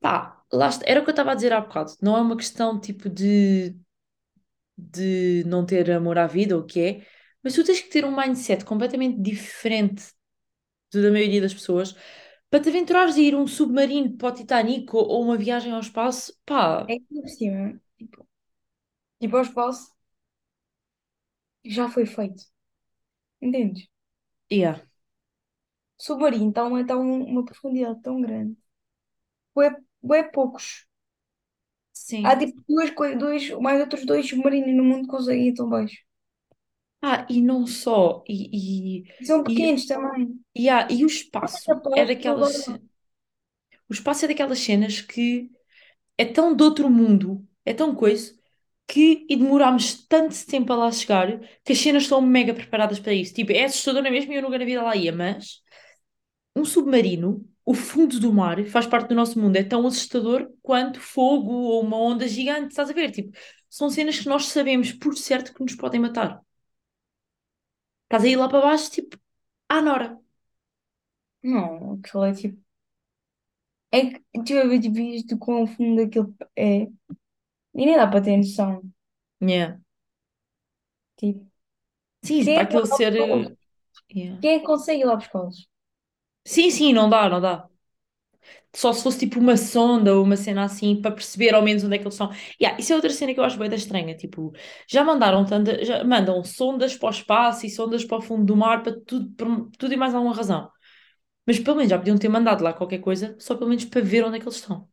pá, 0.00 0.42
lá 0.52 0.70
era 0.86 1.00
o 1.00 1.04
que 1.04 1.10
eu 1.10 1.12
estava 1.12 1.32
a 1.32 1.34
dizer 1.36 1.52
há 1.52 1.60
bocado, 1.60 1.92
não 2.02 2.16
é 2.18 2.22
uma 2.22 2.36
questão 2.36 2.80
tipo 2.80 3.08
de, 3.10 3.76
de 4.76 5.44
não 5.46 5.64
ter 5.66 5.90
amor 5.90 6.18
à 6.18 6.26
vida 6.26 6.56
ou 6.56 6.62
o 6.62 6.66
que 6.66 6.80
é, 6.80 7.06
mas 7.42 7.54
tu 7.54 7.64
tens 7.64 7.80
que 7.80 7.90
ter 7.90 8.04
um 8.04 8.14
mindset 8.16 8.64
completamente 8.64 9.20
diferente 9.20 10.04
da 10.92 11.10
maioria 11.10 11.40
das 11.40 11.54
pessoas, 11.54 11.94
para 12.50 12.60
te 12.60 12.68
aventurares 12.70 13.16
a 13.16 13.20
ir 13.20 13.34
um 13.34 13.46
submarino 13.46 14.16
para 14.16 14.28
o 14.28 14.32
Titanic 14.34 14.94
ou, 14.94 15.22
uma 15.22 15.36
viagem 15.36 15.72
ao 15.72 15.80
espaço, 15.80 16.34
pá, 16.44 16.86
É 16.88 17.28
cima, 17.28 17.80
tipo, 17.98 18.26
tipo, 19.20 19.36
ao 19.36 19.42
espaço 19.42 19.92
já 21.64 21.88
foi 21.90 22.06
feito. 22.06 22.44
Entendes? 23.42 23.88
yeah, 24.48 24.78
submarino 25.98 26.48
está 26.50 26.64
uma, 26.64 26.84
tá 26.86 26.96
um- 26.96 27.24
uma 27.24 27.44
profundidade 27.44 28.02
tão 28.02 28.20
grande. 28.20 28.56
Bué, 29.54 29.70
bué 30.02 30.24
poucos. 30.32 30.86
Há 32.22 32.32
sim. 32.32 32.40
tipo 32.40 32.62
duas, 32.68 32.90
coi- 32.92 33.14
dois, 33.16 33.50
mais 33.60 33.78
outros 33.80 34.06
dois 34.06 34.26
submarinos 34.28 34.74
no 34.74 34.82
mundo 34.84 35.02
que 35.02 35.08
conseguem 35.16 35.48
ir 35.48 35.54
tão 35.54 35.68
baixo. 35.68 35.98
Ah, 37.02 37.26
e 37.30 37.40
não 37.40 37.66
só, 37.66 38.22
e, 38.28 39.04
E 39.20 39.24
são 39.24 39.44
e, 39.44 39.44
pequenos 39.44 39.86
também. 39.86 40.40
e, 40.54 40.68
ah, 40.68 40.88
e 40.90 41.04
o 41.04 41.08
espaço 41.08 41.82
é 41.94 42.04
que 42.06 42.06
daquelas, 42.06 42.54
ce- 42.54 42.80
o 43.88 43.92
espaço 43.92 44.24
é 44.24 44.28
daquelas 44.28 44.58
cenas 44.60 45.00
que 45.02 45.50
é 46.18 46.26
tão 46.26 46.56
de 46.56 46.64
outro 46.64 46.90
mundo, 46.90 47.46
é 47.66 47.74
tão 47.74 47.94
coisa, 47.96 48.38
que 48.90 49.24
e 49.28 49.36
demorámos 49.36 50.04
tanto 50.08 50.34
tempo 50.46 50.72
a 50.72 50.76
lá 50.76 50.92
chegar 50.92 51.38
que 51.64 51.72
as 51.72 51.78
cenas 51.78 52.02
estão 52.04 52.20
mega 52.20 52.52
preparadas 52.54 52.98
para 52.98 53.12
isso. 53.14 53.32
Tipo, 53.34 53.52
é 53.52 53.64
assustador, 53.64 54.02
não 54.02 54.08
é 54.08 54.12
mesmo? 54.12 54.32
E 54.32 54.36
eu 54.36 54.42
nunca 54.42 54.58
na 54.58 54.64
vida 54.64 54.82
lá 54.82 54.96
ia, 54.96 55.12
mas 55.12 55.62
um 56.56 56.64
submarino, 56.64 57.46
o 57.64 57.74
fundo 57.74 58.20
do 58.20 58.32
mar, 58.32 58.64
faz 58.66 58.86
parte 58.86 59.08
do 59.08 59.14
nosso 59.14 59.38
mundo, 59.40 59.56
é 59.56 59.64
tão 59.64 59.86
assustador 59.86 60.50
quanto 60.62 61.00
fogo 61.00 61.52
ou 61.52 61.82
uma 61.82 61.96
onda 61.98 62.26
gigante, 62.28 62.68
estás 62.70 62.90
a 62.90 62.92
ver? 62.92 63.10
Tipo, 63.12 63.36
são 63.68 63.90
cenas 63.90 64.18
que 64.20 64.28
nós 64.28 64.46
sabemos 64.48 64.92
por 64.92 65.16
certo 65.16 65.54
que 65.54 65.62
nos 65.62 65.74
podem 65.76 66.00
matar. 66.00 66.40
Estás 68.04 68.24
a 68.24 68.28
ir 68.32 68.36
lá 68.40 68.46
para 68.48 68.66
baixo, 68.66 68.90
tipo, 68.96 69.14
à 69.68 69.80
Nora. 69.82 70.08
Não, 71.42 71.94
aquilo 71.94 72.24
é 72.24 72.32
tipo. 72.34 72.62
É 73.92 74.00
que 74.10 74.20
tu 74.46 74.52
a 74.58 74.66
ver 74.68 74.80
com 75.38 75.62
o 75.62 75.66
fundo 75.66 75.96
daquilo 76.02 76.34
é. 76.56 76.86
E 77.80 77.86
nem 77.86 77.96
dá 78.00 78.06
para 78.06 78.22
ter 78.24 78.36
noção. 78.36 78.72
Yeah. 79.40 79.76
Tipo, 81.16 81.46
Sim, 82.22 82.44
quem 82.44 82.54
para 82.54 82.62
é 82.62 82.66
que 82.66 82.72
vai 82.74 82.82
aquilo 82.82 82.86
lá 82.90 82.98
ser. 82.98 83.14
buscá-los? 83.18 83.48
eh, 83.50 83.56
yeah. 84.14 84.42
Quem 84.42 84.52
é 84.56 84.58
que 84.60 84.66
consegue 84.66 85.02
ir 85.02 85.06
lá 85.06 85.16
buscá-los? 85.16 85.68
Sim, 86.44 86.70
sim, 86.70 86.92
não 86.92 87.08
dá, 87.08 87.28
não 87.30 87.40
dá. 87.40 87.66
Só 88.74 88.92
se 88.92 89.02
fosse 89.02 89.18
tipo 89.20 89.40
uma 89.40 89.56
sonda 89.56 90.14
ou 90.14 90.22
uma 90.24 90.36
cena 90.36 90.64
assim 90.64 91.00
para 91.00 91.10
perceber 91.12 91.54
ao 91.54 91.62
menos 91.62 91.82
onde 91.84 91.96
é 91.96 91.98
que 91.98 92.04
eles 92.04 92.14
estão. 92.14 92.30
Yeah, 92.60 92.78
isso 92.80 92.92
é 92.92 92.96
outra 92.96 93.10
cena 93.10 93.34
que 93.34 93.40
eu 93.40 93.44
acho 93.44 93.58
bem 93.58 93.68
da 93.68 93.74
estranha. 93.76 94.16
Tipo, 94.16 94.52
já 94.88 95.02
mandaram 95.04 95.44
tanta, 95.44 95.84
já 95.84 96.04
mandam 96.04 96.42
sondas 96.44 96.96
para 96.96 97.08
o 97.08 97.10
espaço 97.10 97.66
e 97.66 97.70
sondas 97.70 98.04
para 98.04 98.18
o 98.18 98.22
fundo 98.22 98.44
do 98.44 98.56
mar 98.56 98.82
para 98.82 98.98
tudo, 99.00 99.28
por 99.36 99.70
tudo 99.78 99.92
e 99.94 99.96
mais 99.96 100.14
alguma 100.14 100.34
razão. 100.34 100.70
Mas 101.46 101.60
pelo 101.60 101.78
menos 101.78 101.90
já 101.90 101.98
podiam 101.98 102.18
ter 102.18 102.30
mandado 102.30 102.64
lá 102.64 102.74
qualquer 102.74 103.00
coisa, 103.00 103.36
só 103.40 103.56
pelo 103.56 103.70
menos 103.70 103.86
para 103.86 104.02
ver 104.02 104.24
onde 104.26 104.38
é 104.38 104.40
que 104.40 104.46
eles 104.46 104.56
estão. 104.56 104.89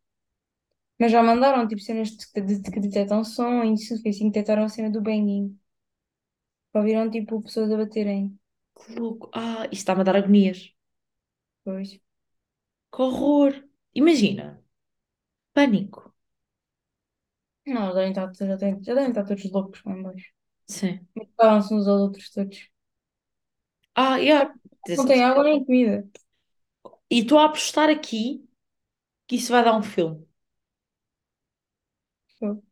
Mas 1.00 1.12
já 1.12 1.22
mandaram 1.22 1.68
tipo 1.68 1.82
cenas 1.82 2.10
de, 2.10 2.42
de, 2.42 2.60
de 2.60 2.72
que 2.72 2.80
detectam 2.80 3.24
som 3.24 3.64
e 3.64 3.74
isso 3.74 4.02
foi 4.02 4.12
assim 4.12 4.28
detectaram 4.30 4.64
a 4.64 4.70
cena 4.70 4.90
do 4.90 5.02
banging. 5.02 5.58
Só 6.72 6.82
viram 6.82 7.10
tipo 7.10 7.42
pessoas 7.42 7.72
a 7.72 7.78
baterem. 7.78 8.38
Que 8.76 9.00
louco. 9.00 9.30
Ah, 9.34 9.66
isto 9.66 9.74
está-me 9.74 10.02
a 10.02 10.04
dar 10.04 10.16
agonias. 10.16 10.74
Pois. 11.64 12.00
Que 12.92 13.02
horror. 13.02 13.54
Imagina. 13.94 14.64
Pânico. 15.54 16.14
Não, 17.66 17.88
já 17.88 17.94
devem 17.94 18.10
estar, 18.12 18.34
já 18.34 18.56
devem, 18.56 18.84
já 18.84 18.94
devem 18.94 19.10
estar 19.10 19.26
todos 19.26 19.52
loucos 19.52 19.84
lá 19.84 19.94
em 19.94 20.04
baixo. 20.04 20.32
Sim. 20.68 21.06
Mataram-se 21.16 21.74
uns 21.74 21.88
aos 21.88 22.02
outros 22.02 22.30
todos. 22.32 22.70
Ah, 23.96 24.18
yeah. 24.18 24.54
Não 24.96 25.06
tem 25.06 25.24
água 25.24 25.44
nem 25.44 25.64
comida. 25.66 26.08
E 27.10 27.20
estou 27.20 27.40
a 27.40 27.46
apostar 27.46 27.90
aqui 27.90 28.48
que 29.28 29.36
isso 29.38 29.52
vai 29.52 29.64
dar 29.64 29.78
um 29.78 29.84
filme. 29.84 30.26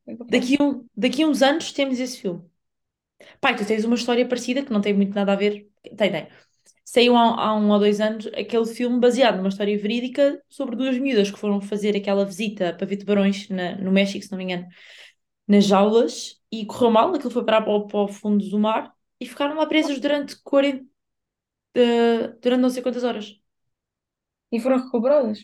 É. 0.07 0.15
Daqui, 0.29 0.57
um, 0.61 0.85
daqui 0.95 1.23
a 1.23 1.27
uns 1.27 1.41
anos 1.41 1.71
temos 1.71 1.99
esse 1.99 2.19
filme. 2.21 2.43
Pai, 3.41 3.55
tu 3.55 3.65
tens 3.65 3.85
uma 3.85 3.95
história 3.95 4.27
parecida 4.27 4.63
que 4.63 4.71
não 4.73 4.81
tem 4.81 4.93
muito 4.93 5.13
nada 5.15 5.33
a 5.33 5.35
ver. 5.35 5.69
Tem, 5.97 6.11
tem. 6.11 6.27
Saiu 6.85 7.15
há, 7.17 7.21
há 7.49 7.55
um 7.55 7.69
ou 7.71 7.79
dois 7.79 8.01
anos 8.01 8.27
aquele 8.27 8.65
filme 8.67 8.99
baseado 8.99 9.37
numa 9.37 9.49
história 9.49 9.77
verídica 9.79 10.41
sobre 10.49 10.75
duas 10.75 10.97
miúdas 10.99 11.31
que 11.31 11.39
foram 11.39 11.61
fazer 11.61 11.95
aquela 11.97 12.25
visita 12.25 12.73
para 12.73 12.87
ver 12.87 12.97
tubarões 12.97 13.49
na- 13.49 13.77
no 13.77 13.91
México, 13.91 14.23
se 14.25 14.31
não 14.31 14.37
me 14.39 14.45
engano, 14.45 14.67
nas 15.47 15.65
jaulas 15.65 16.41
e 16.51 16.65
correu 16.65 16.91
mal. 16.91 17.13
Aquilo 17.15 17.31
foi 17.31 17.45
parar 17.45 17.61
para 17.63 17.73
o, 17.73 17.87
para 17.87 17.99
o 18.01 18.07
fundo 18.07 18.47
do 18.49 18.59
mar 18.59 18.93
e 19.19 19.27
ficaram 19.27 19.55
lá 19.57 19.65
presas 19.67 19.99
durante 19.99 20.37
40, 20.43 20.85
eh, 21.75 22.29
durante 22.41 22.61
não 22.61 22.69
sei 22.71 22.83
quantas 22.83 23.03
horas. 23.05 23.39
E 24.51 24.59
foram 24.59 24.77
recuperadas. 24.83 25.39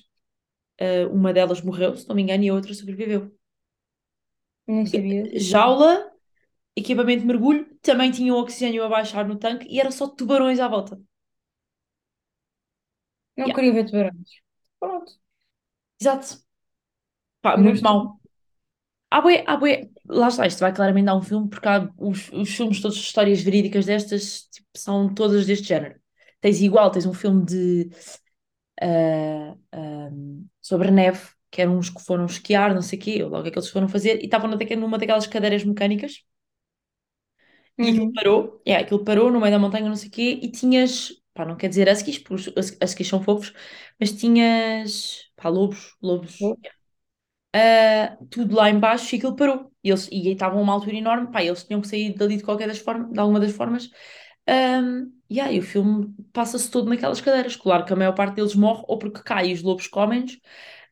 Eh, 0.79 1.05
uma 1.07 1.33
delas 1.33 1.61
morreu, 1.61 1.95
se 1.97 2.07
não 2.09 2.15
me 2.15 2.23
engano, 2.23 2.43
e 2.45 2.49
a 2.49 2.55
outra 2.55 2.73
sobreviveu. 2.73 3.31
Nem 4.67 4.85
sabia. 4.87 5.31
Jaula, 5.35 6.11
equipamento 6.75 7.21
de 7.21 7.27
mergulho, 7.27 7.65
também 7.81 8.11
tinha 8.11 8.33
o 8.35 8.39
oxigênio 8.39 8.83
a 8.83 8.89
baixar 8.89 9.27
no 9.27 9.37
tanque 9.37 9.67
e 9.69 9.79
era 9.81 9.91
só 9.91 10.07
tubarões 10.07 10.59
à 10.59 10.67
volta. 10.69 11.01
Não 13.37 13.51
Yeah, 13.51 13.53
queria 13.53 13.73
ver 13.73 13.85
tubarões. 13.85 14.41
Pronto. 14.79 15.13
exato. 15.99 16.41
Pá, 17.41 17.57
muito 17.57 17.83
mal. 17.83 18.19
Há 19.11 19.21
bué, 19.21 19.43
há 19.47 19.57
bué. 19.57 19.89
Lá 20.07 20.27
está, 20.29 20.47
isto 20.47 20.59
vai 20.61 20.73
claramente 20.73 21.05
dar 21.05 21.15
um 21.15 21.21
filme, 21.21 21.49
porque 21.49 21.67
há 21.67 21.89
os, 21.97 22.29
os 22.31 22.49
filmes, 22.55 22.81
todas 22.81 22.97
as 22.97 23.03
histórias 23.03 23.41
verídicas 23.41 23.85
destas, 23.85 24.43
tipo, 24.51 24.67
são 24.75 25.13
todas 25.13 25.45
deste 25.47 25.67
género. 25.67 25.99
Tens 26.41 26.61
igual, 26.61 26.91
tens 26.91 27.05
um 27.05 27.13
filme 27.13 27.45
de 27.45 27.89
ah, 28.81 29.55
ahm, 29.73 30.45
sobre 30.61 30.91
neve, 30.91 31.21
que 31.51 31.61
eram 31.61 31.77
uns 31.77 31.89
que 31.89 32.01
foram 32.03 32.25
esquiar, 32.25 32.73
não 32.73 32.81
sei 32.81 32.97
o 32.99 33.01
quê, 33.01 33.23
ou 33.23 33.29
logo 33.29 33.47
aqueles 33.47 33.67
que 33.67 33.73
foram 33.73 33.89
fazer, 33.89 34.21
e 34.21 34.25
estavam 34.25 34.49
numa 34.49 34.59
numa 34.77 34.97
daquelas 34.97 35.27
cadeiras 35.27 35.63
mecânicas, 35.65 36.23
e 37.81 37.89
aquilo 37.89 38.07
Uhum. 38.07 38.13
parou, 38.13 38.61
é, 38.65 38.75
aquilo 38.75 39.03
parou 39.03 39.31
no 39.31 39.39
meio 39.39 39.51
da 39.51 39.59
montanha, 39.59 39.87
não 39.89 39.95
sei 39.95 40.09
o 40.09 40.11
quê, 40.11 40.39
e 40.41 40.51
tinhas, 40.51 41.11
pá, 41.33 41.45
não 41.45 41.55
quer 41.57 41.67
dizer 41.69 41.87
huskies, 41.91 42.17
porque 42.19 42.35
os 42.35 42.47
hus- 42.71 42.77
huskies 42.83 43.07
são 43.07 43.21
fofos, 43.23 43.53
mas 43.99 44.11
tinhas, 44.13 45.31
pá, 45.35 45.49
lobos, 45.49 45.95
lobos, 46.01 46.35
Vou. 46.39 46.57
ah, 47.53 48.17
tudo 48.29 48.55
lá 48.55 48.69
embaixo 48.69 49.15
e 49.15 49.17
aquilo 49.17 49.35
parou. 49.35 49.71
E 49.83 49.89
eles 49.89 50.07
e 50.11 50.29
estavam 50.31 50.59
a 50.59 50.61
uma 50.63 50.73
altura 50.73 50.95
enorme, 50.97 51.31
pá, 51.31 51.43
eles 51.43 51.63
tinham 51.63 51.81
que 51.81 51.87
sair 51.87 52.13
dali 52.15 52.37
de 52.37 52.43
qualquer 52.43 52.67
das 52.67 52.79
formas, 52.79 53.11
de 53.11 53.19
alguma 53.19 53.39
das 53.39 53.51
formas. 53.53 53.89
Um, 54.49 55.11
e 55.29 55.39
aí 55.39 55.59
o 55.59 55.63
filme 55.63 56.13
passa-se 56.33 56.69
todo 56.71 56.89
naquelas 56.89 57.21
cadeiras. 57.21 57.55
Claro 57.55 57.85
que 57.85 57.93
a 57.93 57.95
maior 57.95 58.13
parte 58.13 58.35
deles 58.35 58.55
morre 58.55 58.83
ou 58.87 58.97
porque 58.99 59.21
cai 59.23 59.49
e 59.49 59.53
os 59.53 59.61
lobos 59.63 59.87
comem-nos, 59.87 60.39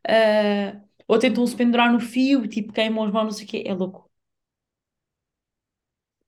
ah, 0.08 0.82
ou 1.08 1.20
tentam 1.20 1.46
se 1.48 1.56
pendurar 1.56 1.92
no 1.92 2.00
fio, 2.00 2.48
tipo 2.48 2.74
queimam 2.74 3.06
as 3.06 3.12
mãos, 3.12 3.24
não 3.26 3.32
sei 3.32 3.46
o 3.46 3.50
quê. 3.50 3.64
É 3.66 3.74
louco. 3.74 4.10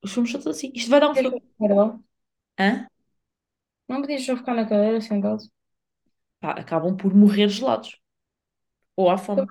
Os 0.04 0.12
filmes 0.12 0.30
são 0.32 0.40
todos 0.40 0.58
assim. 0.58 0.70
Isto 0.74 0.90
vai 0.90 1.00
dar 1.00 1.10
um 1.10 1.14
filme. 1.14 1.36
Hã? 2.58 2.88
Não 3.88 4.00
podias 4.00 4.24
só 4.26 4.36
ficar 4.36 4.54
na 4.54 4.68
cadeira 4.68 5.00
sentado. 5.00 5.44
Pá, 6.40 6.50
acabam 6.52 6.94
por 6.96 7.14
morrer 7.14 7.48
gelados. 7.48 7.98
Ou 8.96 9.10
à 9.10 9.18
fome. 9.18 9.48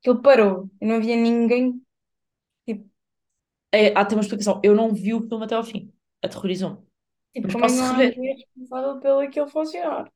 Aquilo 0.00 0.22
parou. 0.22 0.70
Eu 0.80 0.88
não 0.88 0.96
havia 0.96 1.16
ninguém. 1.16 1.82
Tipo, 2.66 2.88
É, 3.72 3.92
há 3.96 4.00
até 4.02 4.14
uma 4.14 4.22
explicação. 4.22 4.60
Eu 4.64 4.74
não 4.74 4.94
vi 4.94 5.14
o 5.14 5.22
filme 5.28 5.44
até 5.44 5.54
ao 5.54 5.64
fim. 5.64 5.92
Aterrorizou-me. 6.22 6.78
tipo 7.32 7.48
Mas 7.48 7.52
como 7.52 7.66
é 7.66 7.70
que 7.70 7.74
posso 7.74 7.76
não 7.76 7.94
rever. 7.96 8.16
ninguém 8.16 8.36
responsável 8.36 9.00
pelo 9.00 9.20
aquilo 9.20 9.48
funcionar? 9.48 10.12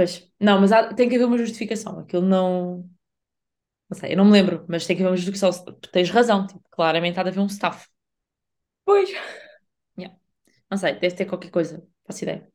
Pois. 0.00 0.12
Não, 0.40 0.60
mas 0.60 0.72
há- 0.72 0.92
tem 0.94 1.08
que 1.08 1.14
haver 1.16 1.26
uma 1.26 1.38
justificação. 1.38 2.00
Aquilo 2.00 2.22
não. 2.26 2.88
Não 3.88 3.98
sei, 3.98 4.12
eu 4.12 4.16
não 4.16 4.24
me 4.24 4.32
lembro, 4.32 4.64
mas 4.68 4.86
tem 4.86 4.96
que 4.96 5.02
haver 5.02 5.10
uma 5.10 5.16
justificação. 5.16 5.50
Tens 5.92 6.10
razão, 6.10 6.46
tipo, 6.46 6.62
claramente 6.70 7.18
há 7.18 7.22
de 7.22 7.30
haver 7.30 7.40
um 7.40 7.46
staff. 7.46 7.88
Pois. 8.84 9.10
Yeah. 9.98 10.16
Não 10.70 10.78
sei, 10.78 10.94
deve 10.94 11.14
ter 11.16 11.26
qualquer 11.26 11.50
coisa, 11.50 11.86
faço 12.06 12.24
ideia. 12.24 12.48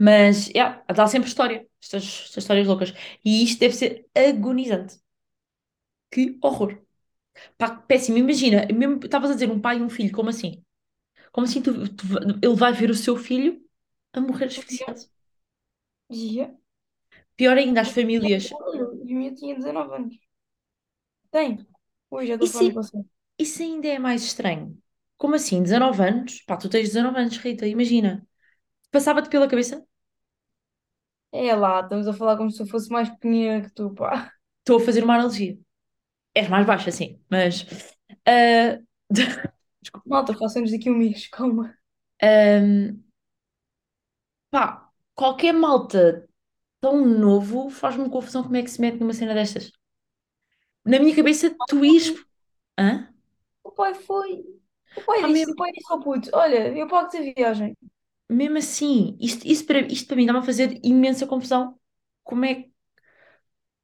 Mas, 0.00 0.48
yeah, 0.50 0.84
dá 0.94 1.06
sempre 1.08 1.28
história, 1.28 1.66
estas, 1.82 2.04
estas 2.04 2.44
histórias 2.44 2.66
loucas. 2.68 2.94
E 3.24 3.44
isto 3.44 3.60
deve 3.60 3.74
ser 3.76 4.06
agonizante. 4.16 5.00
Que 6.10 6.38
horror. 6.42 6.82
Pá, 7.58 7.70
péssimo, 7.76 8.18
imagina, 8.18 8.66
mesmo 8.74 9.00
estavas 9.04 9.30
a 9.30 9.34
dizer 9.34 9.50
um 9.50 9.60
pai 9.60 9.78
e 9.78 9.82
um 9.82 9.90
filho, 9.90 10.12
como 10.14 10.30
assim? 10.30 10.64
Como 11.32 11.46
assim 11.46 11.62
tu, 11.62 11.88
tu- 11.94 12.06
ele 12.42 12.56
vai 12.56 12.72
ver 12.74 12.90
o 12.90 12.94
seu 12.94 13.16
filho 13.16 13.62
a 14.12 14.20
morrer 14.20 14.46
asfixiado? 14.46 15.00
Dia. 16.10 16.56
Pior 17.36 17.56
ainda, 17.58 17.80
as 17.82 17.90
famílias. 17.96 18.44
E 19.08 19.12
o 19.14 19.18
meu 19.18 19.34
tinha 19.34 19.54
19 19.56 19.94
anos. 19.98 20.14
Tem. 21.30 21.64
Ui, 22.10 22.26
já 22.26 22.34
estou 22.34 22.48
Isso, 22.48 22.50
falar 22.50 22.64
no 22.64 22.74
ai- 22.74 22.74
passado. 22.74 23.08
isso 23.38 23.62
ainda 23.62 23.88
é 23.88 23.98
mais 23.98 24.24
estranho. 24.24 24.78
Como 25.16 25.34
assim, 25.34 25.62
19 25.62 26.02
anos? 26.02 26.42
Pá, 26.42 26.56
tu 26.56 26.68
tens 26.68 26.88
19 26.88 27.18
anos, 27.20 27.36
Rita, 27.38 27.66
imagina. 27.66 28.26
Passava-te 28.92 29.30
pela 29.30 29.48
cabeça? 29.48 29.84
É 31.32 31.54
lá, 31.54 31.80
estamos 31.80 32.08
a 32.08 32.12
falar 32.14 32.36
como 32.36 32.50
se 32.50 32.60
eu 32.62 32.66
fosse 32.66 32.90
mais 32.90 33.08
pequenina 33.10 33.62
que 33.62 33.70
tu, 33.74 33.94
pá. 33.94 34.32
Estou 34.60 34.78
a 34.78 34.80
fazer 34.84 35.04
uma 35.04 35.14
analogia. 35.14 35.56
És 36.34 36.48
mais 36.48 36.66
baixa, 36.66 36.92
sim, 36.92 37.20
mas. 37.30 37.66
ah, 38.26 38.78
Desculpa. 39.82 40.06
Malta, 40.06 40.32
façamos 40.34 40.70
daqui 40.70 40.90
um 40.90 40.96
mês, 40.96 41.28
calma. 41.28 41.76
Ahm, 42.20 43.04
pá, 44.50 44.85
qualquer 45.16 45.52
malta 45.52 46.28
tão 46.80 47.04
novo 47.06 47.70
faz-me 47.70 48.10
confusão 48.10 48.42
como 48.44 48.56
é 48.56 48.62
que 48.62 48.70
se 48.70 48.80
mete 48.80 49.00
numa 49.00 49.14
cena 49.14 49.34
destas. 49.34 49.72
Na 50.84 50.98
minha 50.98 51.14
cabeça, 51.16 51.54
tu. 51.66 51.76
Hã? 52.78 53.12
O 53.62 53.70
pai 53.72 53.94
foi. 53.94 54.44
O 54.94 55.02
pai 55.02 55.20
Pá, 55.20 55.26
disse, 55.26 55.32
mesmo, 55.32 55.52
o 55.52 55.56
pai 55.56 55.70
disse 55.72 55.92
ao 55.92 56.00
puto, 56.00 56.30
olha, 56.34 56.76
eu 56.76 56.88
pago-te 56.88 57.18
a 57.18 57.34
viagem. 57.34 57.76
mesmo 58.28 58.58
assim, 58.58 59.16
isto, 59.20 59.46
isto, 59.46 59.66
para, 59.66 59.80
isto 59.92 60.06
para 60.08 60.16
mim 60.16 60.26
dá-me 60.26 60.38
a 60.40 60.42
fazer 60.42 60.80
imensa 60.84 61.26
confusão. 61.26 61.78
Como 62.24 62.44
é, 62.44 62.66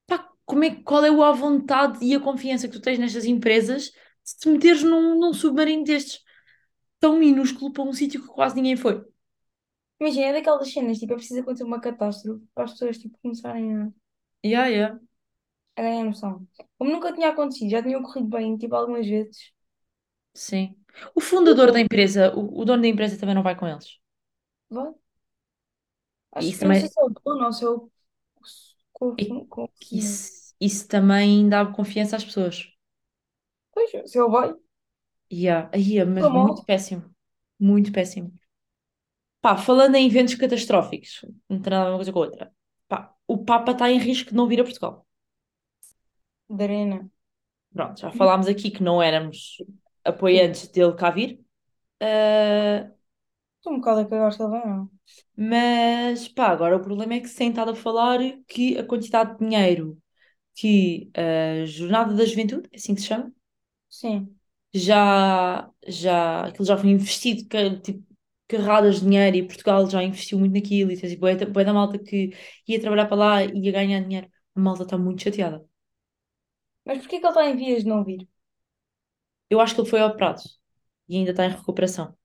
pá, 0.06 0.28
como 0.44 0.64
é, 0.64 0.74
qual 0.82 1.04
é 1.04 1.08
a 1.08 1.32
vontade 1.32 2.04
e 2.04 2.14
a 2.14 2.20
confiança 2.20 2.68
que 2.68 2.74
tu 2.74 2.80
tens 2.80 2.98
nestas 2.98 3.24
empresas 3.24 3.84
de 3.84 4.36
te 4.40 4.48
meteres 4.48 4.82
num, 4.82 5.18
num 5.18 5.32
submarino 5.32 5.84
destes? 5.84 6.20
tão 7.00 7.18
minúsculo 7.18 7.72
para 7.72 7.82
um 7.84 7.92
sítio 7.92 8.22
que 8.22 8.28
quase 8.28 8.56
ninguém 8.56 8.76
foi. 8.76 9.04
Imagina, 10.02 10.26
é 10.28 10.32
daquelas 10.34 10.70
cenas, 10.72 10.98
tipo, 10.98 11.12
é 11.14 11.16
preciso 11.16 11.40
acontecer 11.40 11.64
uma 11.64 11.80
catástrofe 11.80 12.44
para 12.54 12.64
as 12.64 12.72
pessoas, 12.72 12.98
tipo, 12.98 13.18
começarem 13.22 13.74
a, 13.84 13.92
Yeah, 14.42 14.66
yeah. 14.68 14.98
a 15.76 15.82
ganhar 15.82 16.04
noção. 16.04 16.46
Como 16.78 16.90
nunca 16.92 17.12
tinha 17.12 17.28
acontecido, 17.30 17.70
já 17.70 17.82
tinha 17.82 17.98
ocorrido 17.98 18.28
bem, 18.28 18.56
tipo, 18.56 18.74
algumas 18.74 19.06
vezes. 19.06 19.52
Sim. 20.34 20.76
O 21.14 21.20
fundador 21.20 21.72
da 21.72 21.80
empresa, 21.80 22.34
o, 22.36 22.60
o 22.60 22.64
dono 22.64 22.82
da 22.82 22.88
empresa 22.88 23.18
também 23.18 23.34
não 23.34 23.42
vai 23.42 23.56
com 23.56 23.66
eles. 23.66 23.98
Vai. 24.70 24.92
E 26.38 26.48
Acho, 26.48 26.50
isso 26.50 26.64
eu 26.64 26.68
não 26.68 26.74
sei 26.74 26.88
também, 26.88 26.90
se 26.90 27.00
é 27.00 27.04
o 27.04 27.08
dono 27.10 27.46
ou 27.46 27.52
se 27.52 27.64
é 27.64 27.68
o 27.68 27.90
e- 29.16 29.24
co- 29.28 29.46
co- 29.48 29.68
que 29.80 29.98
co- 29.98 29.98
isso, 29.98 30.54
isso 30.60 30.86
também 30.88 31.48
dá 31.48 31.64
confiança 31.66 32.16
às 32.16 32.24
pessoas. 32.24 32.66
Pois, 33.74 33.90
se 34.10 34.18
ele 34.18 34.28
vai, 34.30 34.54
Yeah. 35.32 35.70
Aí, 35.72 35.98
é, 35.98 36.04
mas 36.04 36.28
muito 36.28 36.62
como 36.62 36.64
péssimo. 36.64 37.04
Muito 37.58 37.92
péssimo. 37.92 38.32
Pá, 39.42 39.56
falando 39.58 39.96
em 39.96 40.06
eventos 40.06 40.34
catastróficos, 40.36 41.20
não 41.48 41.60
tem 41.60 41.70
nada 41.72 41.82
a 41.82 41.86
ver 41.86 41.90
uma 41.92 41.98
coisa 41.98 42.12
com 42.12 42.20
a 42.20 42.22
outra. 42.26 42.52
Pá, 42.88 43.14
o 43.28 43.44
Papa 43.44 43.72
está 43.72 43.90
em 43.90 43.98
risco 43.98 44.30
de 44.30 44.36
não 44.36 44.48
vir 44.48 44.60
a 44.60 44.64
Portugal. 44.64 45.06
da 46.48 46.64
arena. 46.64 47.10
Pronto, 47.72 48.00
já 48.00 48.10
falámos 48.12 48.46
aqui 48.48 48.70
que 48.70 48.82
não 48.82 49.02
éramos 49.02 49.56
apoiantes 50.04 50.68
dele 50.68 50.94
cá 50.94 51.10
vir. 51.10 51.40
Ah, 52.00 52.90
Estou 53.56 53.72
um 53.72 53.78
bocado 53.78 54.00
a 54.00 54.04
cagar 54.10 54.30
se 54.32 54.42
ele 54.42 54.50
vai, 54.50 54.66
não. 54.68 54.90
mas, 55.36 56.28
pá, 56.28 56.48
agora 56.48 56.76
o 56.76 56.80
problema 56.82 57.14
é 57.14 57.20
que 57.20 57.28
se 57.28 57.36
tem 57.36 57.50
estado 57.50 57.70
a 57.72 57.74
falar 57.74 58.18
que 58.46 58.78
a 58.78 58.84
quantidade 58.86 59.32
de 59.38 59.38
dinheiro 59.44 59.98
que 60.56 61.10
a 61.16 61.66
Jornada 61.66 62.14
da 62.14 62.24
Juventude, 62.26 62.68
é 62.72 62.76
assim 62.76 62.94
que 62.94 63.00
se 63.02 63.08
chama, 63.08 63.32
Sim. 63.88 64.40
já, 64.74 65.70
já, 65.86 66.46
aquilo 66.46 66.64
já 66.66 66.76
foi 66.76 66.90
investido, 66.90 67.48
que, 67.48 67.80
tipo, 67.80 68.11
carradas 68.56 68.96
de 68.96 69.02
dinheiro 69.02 69.36
e 69.36 69.46
Portugal 69.46 69.88
já 69.88 70.02
investiu 70.02 70.38
muito 70.38 70.54
naquilo 70.54 70.92
e 70.92 71.00
tens, 71.00 71.14
bué 71.14 71.64
da 71.64 71.72
malta 71.72 71.98
que 71.98 72.30
ia 72.68 72.80
trabalhar 72.80 73.06
para 73.06 73.16
lá 73.16 73.44
e 73.44 73.58
ia 73.66 73.72
ganhar 73.72 74.00
dinheiro. 74.02 74.28
A 74.54 74.60
malta 74.60 74.82
está 74.84 74.98
muito 74.98 75.22
chateada. 75.22 75.64
Mas 76.84 76.98
porquê 76.98 77.18
que 77.20 77.26
ele 77.26 77.28
está 77.28 77.48
em 77.48 77.56
vias 77.56 77.82
de 77.82 77.88
não 77.88 78.04
vir? 78.04 78.28
Eu 79.50 79.60
acho 79.60 79.74
que 79.74 79.80
ele 79.80 79.90
foi 79.90 80.02
operado 80.02 80.42
e 81.08 81.16
ainda 81.16 81.30
está 81.30 81.44
em 81.46 81.50
recuperação. 81.50 82.16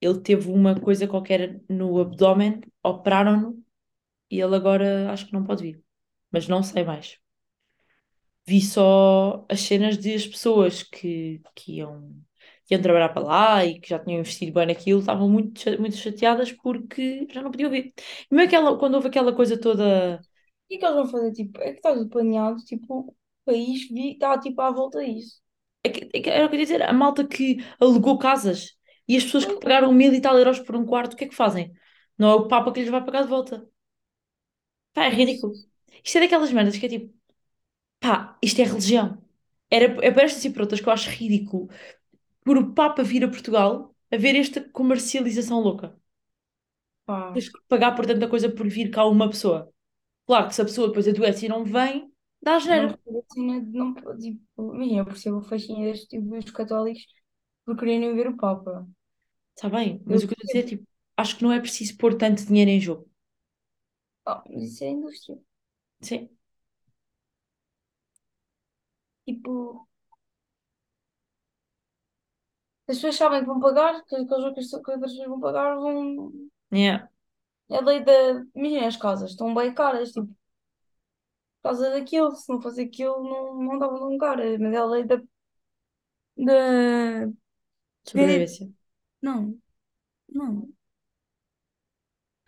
Ele 0.00 0.20
teve 0.20 0.50
uma 0.50 0.78
coisa 0.80 1.08
qualquer 1.08 1.60
no 1.68 2.00
abdômen, 2.00 2.60
operaram-no 2.84 3.64
e 4.30 4.40
ele 4.40 4.56
agora 4.56 5.12
acho 5.12 5.26
que 5.26 5.32
não 5.32 5.44
pode 5.44 5.62
vir. 5.64 5.84
Mas 6.30 6.48
não 6.48 6.62
sei 6.62 6.84
mais. 6.84 7.18
Vi 8.46 8.60
só 8.60 9.46
as 9.48 9.60
cenas 9.62 9.96
de 9.98 10.14
as 10.14 10.26
pessoas 10.26 10.82
que, 10.82 11.40
que 11.54 11.76
iam, 11.76 12.12
que 12.72 12.76
iam 12.76 12.82
trabalhar 12.82 13.08
para 13.10 13.22
lá 13.22 13.64
e 13.64 13.80
que 13.80 13.88
já 13.90 13.98
tinham 13.98 14.20
investido 14.20 14.52
bem 14.52 14.66
naquilo, 14.66 15.00
estavam 15.00 15.28
muito, 15.28 15.60
muito 15.80 15.96
chateadas 15.96 16.52
porque 16.52 17.26
já 17.30 17.42
não 17.42 17.50
podiam 17.50 17.70
vir. 17.70 17.92
E 18.30 18.34
mesmo 18.34 18.48
aquela, 18.48 18.78
quando 18.78 18.94
houve 18.94 19.08
aquela 19.08 19.32
coisa 19.34 19.58
toda. 19.60 20.20
O 20.64 20.68
que 20.68 20.74
é 20.76 20.78
que 20.78 20.84
eles 20.84 20.96
vão 20.96 21.06
fazer? 21.08 21.32
Tipo, 21.32 21.60
é 21.60 21.70
que 21.72 21.76
está 21.78 21.92
tudo 21.94 22.08
planeado, 22.10 22.56
tipo, 22.64 23.00
o 23.10 23.14
país 23.44 23.88
está 23.90 24.38
tipo 24.38 24.60
à 24.60 24.70
volta 24.70 25.04
disso. 25.04 25.40
é 25.84 25.88
que- 25.90 26.10
é 26.14 26.20
que 26.22 26.30
Era 26.30 26.46
o 26.46 26.48
que 26.48 26.56
eu 26.56 26.60
ia 26.60 26.64
dizer, 26.66 26.82
a 26.82 26.92
malta 26.92 27.26
que 27.26 27.58
alugou 27.80 28.18
casas 28.18 28.76
e 29.08 29.16
as 29.16 29.24
pessoas 29.24 29.44
que 29.44 29.58
pagaram 29.60 29.92
mil 29.92 30.12
e 30.14 30.20
tal 30.20 30.38
euros 30.38 30.60
por 30.60 30.76
um 30.76 30.86
quarto, 30.86 31.14
o 31.14 31.16
que 31.16 31.24
é 31.24 31.28
que 31.28 31.34
fazem? 31.34 31.72
Não 32.18 32.30
é 32.30 32.34
o 32.34 32.48
Papa 32.48 32.72
que 32.72 32.80
lhes 32.80 32.90
vai 32.90 33.04
pagar 33.04 33.22
de 33.22 33.28
volta. 33.28 33.66
Pá, 34.92 35.04
é 35.06 35.08
ridículo. 35.10 35.52
Isto 36.04 36.18
é 36.18 36.20
daquelas 36.22 36.52
merdas 36.52 36.76
que 36.78 36.86
é 36.86 36.88
tipo, 36.88 37.14
pá, 38.00 38.38
isto 38.42 38.60
é 38.60 38.64
religião. 38.64 39.22
Era, 39.70 39.86
é 40.06 40.10
para 40.12 40.24
estas 40.24 40.44
e 40.44 40.50
por 40.50 40.62
outras 40.62 40.80
que 40.80 40.88
eu 40.88 40.92
acho 40.94 41.10
ridículo 41.10 41.68
por 42.44 42.56
o 42.58 42.72
Papa 42.74 43.02
vir 43.02 43.24
a 43.24 43.28
Portugal 43.28 43.94
a 44.10 44.16
ver 44.16 44.36
esta 44.36 44.60
comercialização 44.70 45.60
louca. 45.60 45.96
Pá, 47.06 47.20
Tens 47.32 47.48
que 47.52 47.58
pagar 47.68 47.94
por 47.96 48.06
tanta 48.06 48.28
coisa 48.28 48.48
por 48.56 48.66
vir 48.68 48.90
cá 48.90 49.04
uma 49.06 49.28
pessoa. 49.30 49.72
Claro 50.26 50.48
que 50.48 50.54
se 50.54 50.62
a 50.62 50.64
pessoa 50.66 50.88
depois 50.88 51.08
adoece 51.08 51.46
e 51.46 51.48
não 51.50 51.64
vem, 51.64 52.12
dá 52.42 52.58
eu 52.64 52.72
não 52.74 52.88
a 53.56 53.60
de 53.60 53.70
não. 53.78 53.94
Tipo, 54.18 54.74
imagina, 54.74 55.00
eu 55.00 55.04
percebo 55.04 55.38
o 55.38 55.42
fascínio 55.42 55.90
deste 55.92 56.08
tipo 56.08 56.28
dos 56.28 56.50
católicos 56.50 57.04
por 57.64 57.76
quererem 57.78 58.14
ver 58.14 58.28
o 58.28 58.36
Papa. 58.36 58.86
Está 59.56 59.68
bem, 59.70 60.02
mas 60.06 60.22
Eu 60.22 60.22
o 60.22 60.26
que 60.28 60.34
eu 60.34 60.36
estou 60.36 60.44
a 60.44 60.46
dizer 60.46 60.58
é 60.60 60.62
tipo, 60.68 60.86
acho 61.16 61.36
que 61.36 61.42
não 61.42 61.52
é 61.52 61.60
preciso 61.60 61.96
pôr 61.96 62.14
tanto 62.14 62.44
dinheiro 62.46 62.70
em 62.70 62.80
jogo. 62.80 63.10
Ah, 64.26 64.42
mas 64.50 64.64
isso 64.72 64.82
é 64.84 64.88
indústria. 64.88 65.38
Sim, 66.00 66.28
Tipo, 69.24 69.88
as 72.92 72.98
pessoas 72.98 73.16
sabem 73.16 73.40
que 73.40 73.46
vão 73.46 73.60
pagar, 73.60 74.04
que 74.06 74.14
aqueles 74.16 74.44
outros 74.44 74.68
que 74.70 74.76
outras 74.76 75.12
pessoas 75.12 75.28
vão 75.28 75.40
pagar, 75.40 75.76
vão. 75.76 76.32
yeah, 76.70 77.02
É 77.68 77.76
a 77.78 77.80
lei 77.86 77.98
da. 78.04 78.12
Imagina, 78.54 78.86
as 78.88 78.96
casas 78.96 79.30
estão 79.32 79.52
bem 79.54 79.74
caras, 79.74 80.12
tipo, 80.12 80.28
por 80.28 80.36
causa 81.62 81.90
daquilo. 81.90 82.30
Se 82.36 82.48
não 82.52 82.60
fosse 82.60 82.82
aquilo, 82.82 83.22
não, 83.22 83.54
não 83.62 83.74
estavam 83.74 83.98
tão 84.00 84.18
caras. 84.18 84.58
Mas 84.60 84.72
é 84.74 84.76
a 84.78 84.84
lei 84.84 85.04
da. 85.04 85.20
da... 86.36 87.26
de- 88.14 88.46
sobrevivência. 88.50 88.70
Não, 89.22 89.58
não. 90.28 90.68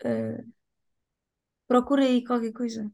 eh, 0.03 0.45
procura 1.67 2.03
aí 2.05 2.23
qualquer 2.23 2.51
coisa. 2.53 2.91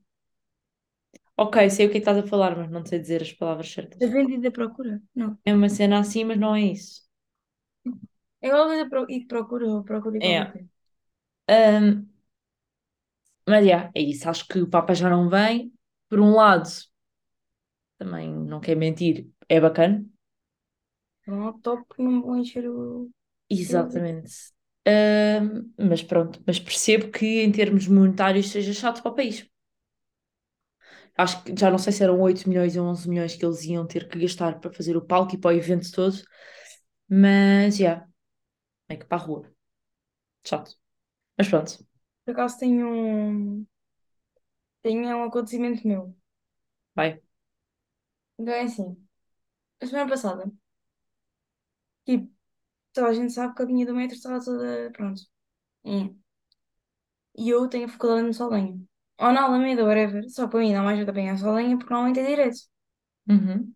Ok, 1.43 1.55
sei 1.75 1.85
o 1.87 1.91
que 1.91 1.97
é 1.97 2.01
que 2.01 2.05
estás 2.07 2.17
a 2.23 2.29
falar, 2.31 2.53
mas 2.57 2.71
não 2.71 2.85
sei 2.85 2.97
dizer 2.99 3.21
as 3.21 3.33
palavras 3.39 3.69
certas. 3.75 4.01
Da 4.01 4.07
venda 4.13 4.33
e 4.35 4.41
da 4.41 4.51
procura? 4.51 5.01
Não. 5.15 5.37
É 5.45 5.53
uma 5.53 5.69
cena 5.69 5.99
assim, 5.99 6.23
mas 6.23 6.39
não 6.39 6.55
é 6.55 6.61
isso. 6.61 7.03
É 8.43 8.47
igual 8.47 8.67
coisa 8.69 8.89
pro... 8.91 9.05
e 9.15 9.25
procura 9.29 9.65
qualquer 10.01 10.21
É. 10.21 10.53
coisa. 10.53 10.69
Ahm, 11.47 12.07
mas 13.47 13.65
yeah, 13.65 13.91
é 13.95 14.01
isso. 14.01 14.29
Acho 14.29 14.47
que 14.47 14.59
o 14.59 14.67
Papa 14.69 14.93
já 14.93 15.09
não 15.09 15.29
vem. 15.29 15.73
Por 16.09 16.19
um 16.19 16.33
lado, 16.33 16.69
também 17.97 18.29
não 18.33 18.59
quer 18.59 18.75
mentir, 18.75 19.29
é 19.49 19.59
bacana. 19.59 20.05
É 21.25 21.31
um 21.31 21.45
laptop 21.45 21.83
que 21.95 22.01
não 22.03 22.21
vão 22.21 22.37
encher 22.37 22.67
o. 22.69 23.09
o- 23.67 24.05
Exatamente. 24.05 24.31
Ahm, 24.87 25.71
mas 25.77 26.01
pronto, 26.01 26.41
mas 26.47 26.59
percebo 26.59 27.11
que 27.11 27.41
em 27.43 27.51
termos 27.51 27.87
monetários 27.87 28.49
seja 28.49 28.73
chato 28.73 29.01
para 29.03 29.11
o 29.11 29.15
país. 29.15 29.47
Acho 31.17 31.43
que 31.43 31.53
já 31.57 31.69
não 31.69 31.77
sei 31.77 31.93
se 31.93 32.03
eram 32.03 32.19
8 32.21 32.47
milhões 32.49 32.75
ou 32.77 32.85
11 32.87 33.07
milhões 33.09 33.35
que 33.35 33.45
eles 33.45 33.63
iam 33.65 33.85
ter 33.85 34.07
que 34.07 34.19
gastar 34.19 34.59
para 34.59 34.71
fazer 34.71 34.95
o 34.97 35.01
palco 35.01 35.35
e 35.35 35.37
para 35.37 35.51
o 35.55 35.57
evento 35.57 35.91
todo, 35.91 36.17
mas 37.09 37.77
já, 37.77 38.07
é 38.93 38.97
que 38.97 39.05
para 39.05 39.21
a 39.21 39.25
rua. 39.25 39.51
Chato. 40.45 40.77
Mas 41.37 41.49
pronto, 41.49 41.85
Por 42.25 42.31
acaso 42.33 42.57
tenho 42.59 42.87
um. 42.87 43.65
Tenho 44.83 45.07
um 45.17 45.23
acontecimento 45.23 45.87
meu. 45.87 46.15
vai. 46.95 47.21
Então 48.37 48.53
é 48.53 48.61
assim. 48.63 48.97
A 49.81 49.87
semana 49.87 50.09
passada, 50.09 50.51
tipo, 52.05 52.31
toda 52.93 53.09
a 53.09 53.13
gente 53.15 53.33
sabe 53.33 53.55
que 53.55 53.63
a 53.63 53.65
linha 53.65 53.85
do 53.87 53.95
metro 53.95 54.15
está 54.17 54.39
toda. 54.41 54.91
Pronto. 54.93 55.21
É. 55.85 56.15
E 57.37 57.49
eu 57.49 57.67
tenho 57.69 57.85
a 57.87 57.89
faculdade 57.89 58.23
no 58.27 58.33
Saldanha. 58.33 58.79
Ou 59.23 59.31
na 59.33 59.43
Alameda, 59.45 59.85
whatever. 59.85 60.23
Só 60.29 60.47
para 60.47 60.59
mim 60.59 60.73
dá 60.73 60.81
mais 60.83 60.97
jeito 60.97 61.07
de 61.07 61.11
apanhar 61.11 61.35
a 61.35 61.37
Saldanha 61.37 61.77
porque 61.77 61.93
normalmente 61.93 62.19
é 62.19 62.25
direto. 62.27 62.59
Uhum, 63.27 63.73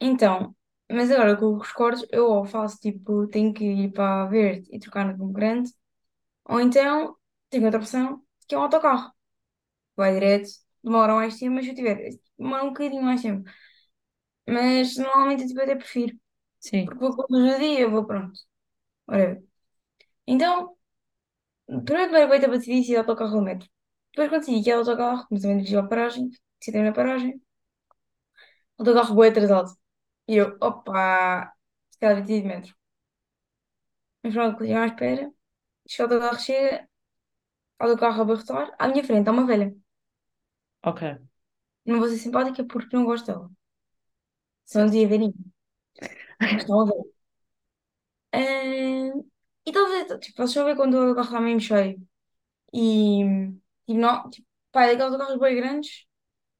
Então, 0.00 0.54
mas 0.90 1.10
agora 1.10 1.36
com 1.36 1.56
os 1.56 1.72
cortes, 1.72 2.06
eu 2.10 2.26
ou 2.30 2.44
faço 2.46 2.78
tipo, 2.80 3.26
tenho 3.28 3.52
que 3.54 3.64
ir 3.64 3.92
para 3.92 4.22
a 4.24 4.26
Verde 4.26 4.68
e 4.72 4.78
trocar 4.78 5.16
no 5.16 5.28
Grande, 5.32 5.72
ou 6.44 6.60
então 6.60 7.16
tenho 7.50 7.64
outra 7.66 7.80
opção, 7.80 8.22
que 8.48 8.54
é 8.54 8.58
um 8.58 8.62
autocarro. 8.62 9.12
Vai 9.96 10.14
direto, 10.14 10.50
demora 10.84 11.14
mais 11.14 11.38
tempo, 11.38 11.54
mas 11.56 11.64
se 11.66 11.72
eu 11.72 11.76
tiver, 11.76 12.10
demora 12.38 12.64
um 12.64 12.68
bocadinho 12.68 13.02
mais 13.02 13.22
tempo. 13.22 13.48
Mas 14.48 14.96
normalmente 14.96 15.42
eu 15.42 15.48
tipo, 15.48 15.60
até 15.60 15.76
prefiro, 15.76 16.18
sim, 16.60 16.84
porque 16.86 16.98
vou 17.00 17.14
com 17.16 17.34
o 17.34 17.58
dia, 17.58 17.80
eu 17.80 17.90
vou 17.90 18.06
pronto. 18.06 18.38
Whatever. 19.08 19.44
Então, 20.26 20.76
primeiro 21.86 22.10
demorei 22.12 22.26
muito 22.28 22.42
para 22.48 22.58
decidir 22.58 22.84
se 22.84 22.92
ia 22.92 23.00
autocarro 23.00 23.36
ou 23.36 23.42
metro. 23.42 23.68
Depois 24.12 24.28
quando 24.30 24.40
decidi 24.42 24.62
que 24.64 24.70
era 24.70 24.80
autocarro, 24.80 25.26
mas 25.30 25.42
também 25.42 25.58
dirigi 25.58 25.76
a 25.76 25.82
paragem, 25.84 26.30
decidi 26.60 26.82
na 26.82 26.92
paragem, 26.92 27.40
o 28.78 28.82
autocarro 28.82 29.14
foi 29.14 29.28
atrasado. 29.28 29.70
E 30.28 30.36
eu, 30.36 30.56
opa, 30.60 31.52
se 31.90 31.98
calhar 31.98 32.16
20 32.24 32.42
de 32.42 32.48
metro. 32.48 32.74
Mas 34.22 34.34
pronto, 34.34 34.56
continuo 34.58 34.82
à 34.82 34.86
espera. 34.90 35.24
Chega 35.92 36.04
o 36.14 36.16
autocarro, 36.16 36.40
chega, 36.46 36.88
ao 37.80 37.88
do 37.90 37.98
carro 38.02 38.20
a 38.20 38.24
abarrotar, 38.24 38.66
à 38.82 38.88
minha 38.88 39.04
frente 39.08 39.28
há 39.28 39.32
uma 39.32 39.46
velha. 39.52 39.68
ok. 40.82 41.02
Não 41.84 41.98
vou 41.98 42.08
ser 42.08 42.18
simpática 42.18 42.64
porque 42.64 42.94
não 42.96 43.04
gosto 43.04 43.26
dela. 43.26 43.50
Só 44.66 44.78
não 44.80 44.86
Certo. 44.86 44.90
dizia 44.90 45.08
velhinha, 45.08 45.34
mas 46.50 46.62
está 46.62 46.74
uma 46.74 46.86
velha. 46.86 47.18
Ah, 48.32 49.12
e 49.66 49.72
talvez, 49.72 50.06
tipo, 50.20 50.36
vocês 50.38 50.54
vão 50.54 50.64
ver 50.66 50.76
quando 50.76 50.94
o 51.12 51.14
carro 51.14 51.26
está 51.28 51.40
mesmo 51.40 51.60
cheio. 51.60 52.00
E, 52.74 53.24
tipo, 53.86 54.00
não, 54.00 54.30
tipo, 54.30 54.46
pá, 54.72 54.84
é 54.86 54.96
daqueles 54.96 55.18
carros 55.18 55.40
bem 55.40 55.56
grandes 55.56 56.06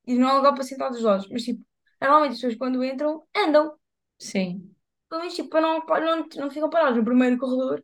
e 0.07 0.17
não 0.19 0.29
há 0.31 0.35
lugar 0.39 0.55
para 0.55 0.65
sentar 0.65 0.91
dos 0.91 1.03
lados. 1.03 1.29
Mas, 1.31 1.45
tipo, 1.45 1.65
normalmente 2.01 2.33
as 2.33 2.39
pessoas 2.39 2.57
quando 2.57 2.85
entram, 2.85 3.27
andam. 3.37 3.77
Sim, 4.19 4.75
pelo 5.09 5.23
menos, 5.23 5.35
tipo, 5.35 5.61
não, 5.61 5.81
não, 5.81 6.29
não 6.37 6.51
ficam 6.51 6.71
parados 6.71 6.99
no 6.99 7.05
primeiro 7.05 7.39
corredor. 7.39 7.83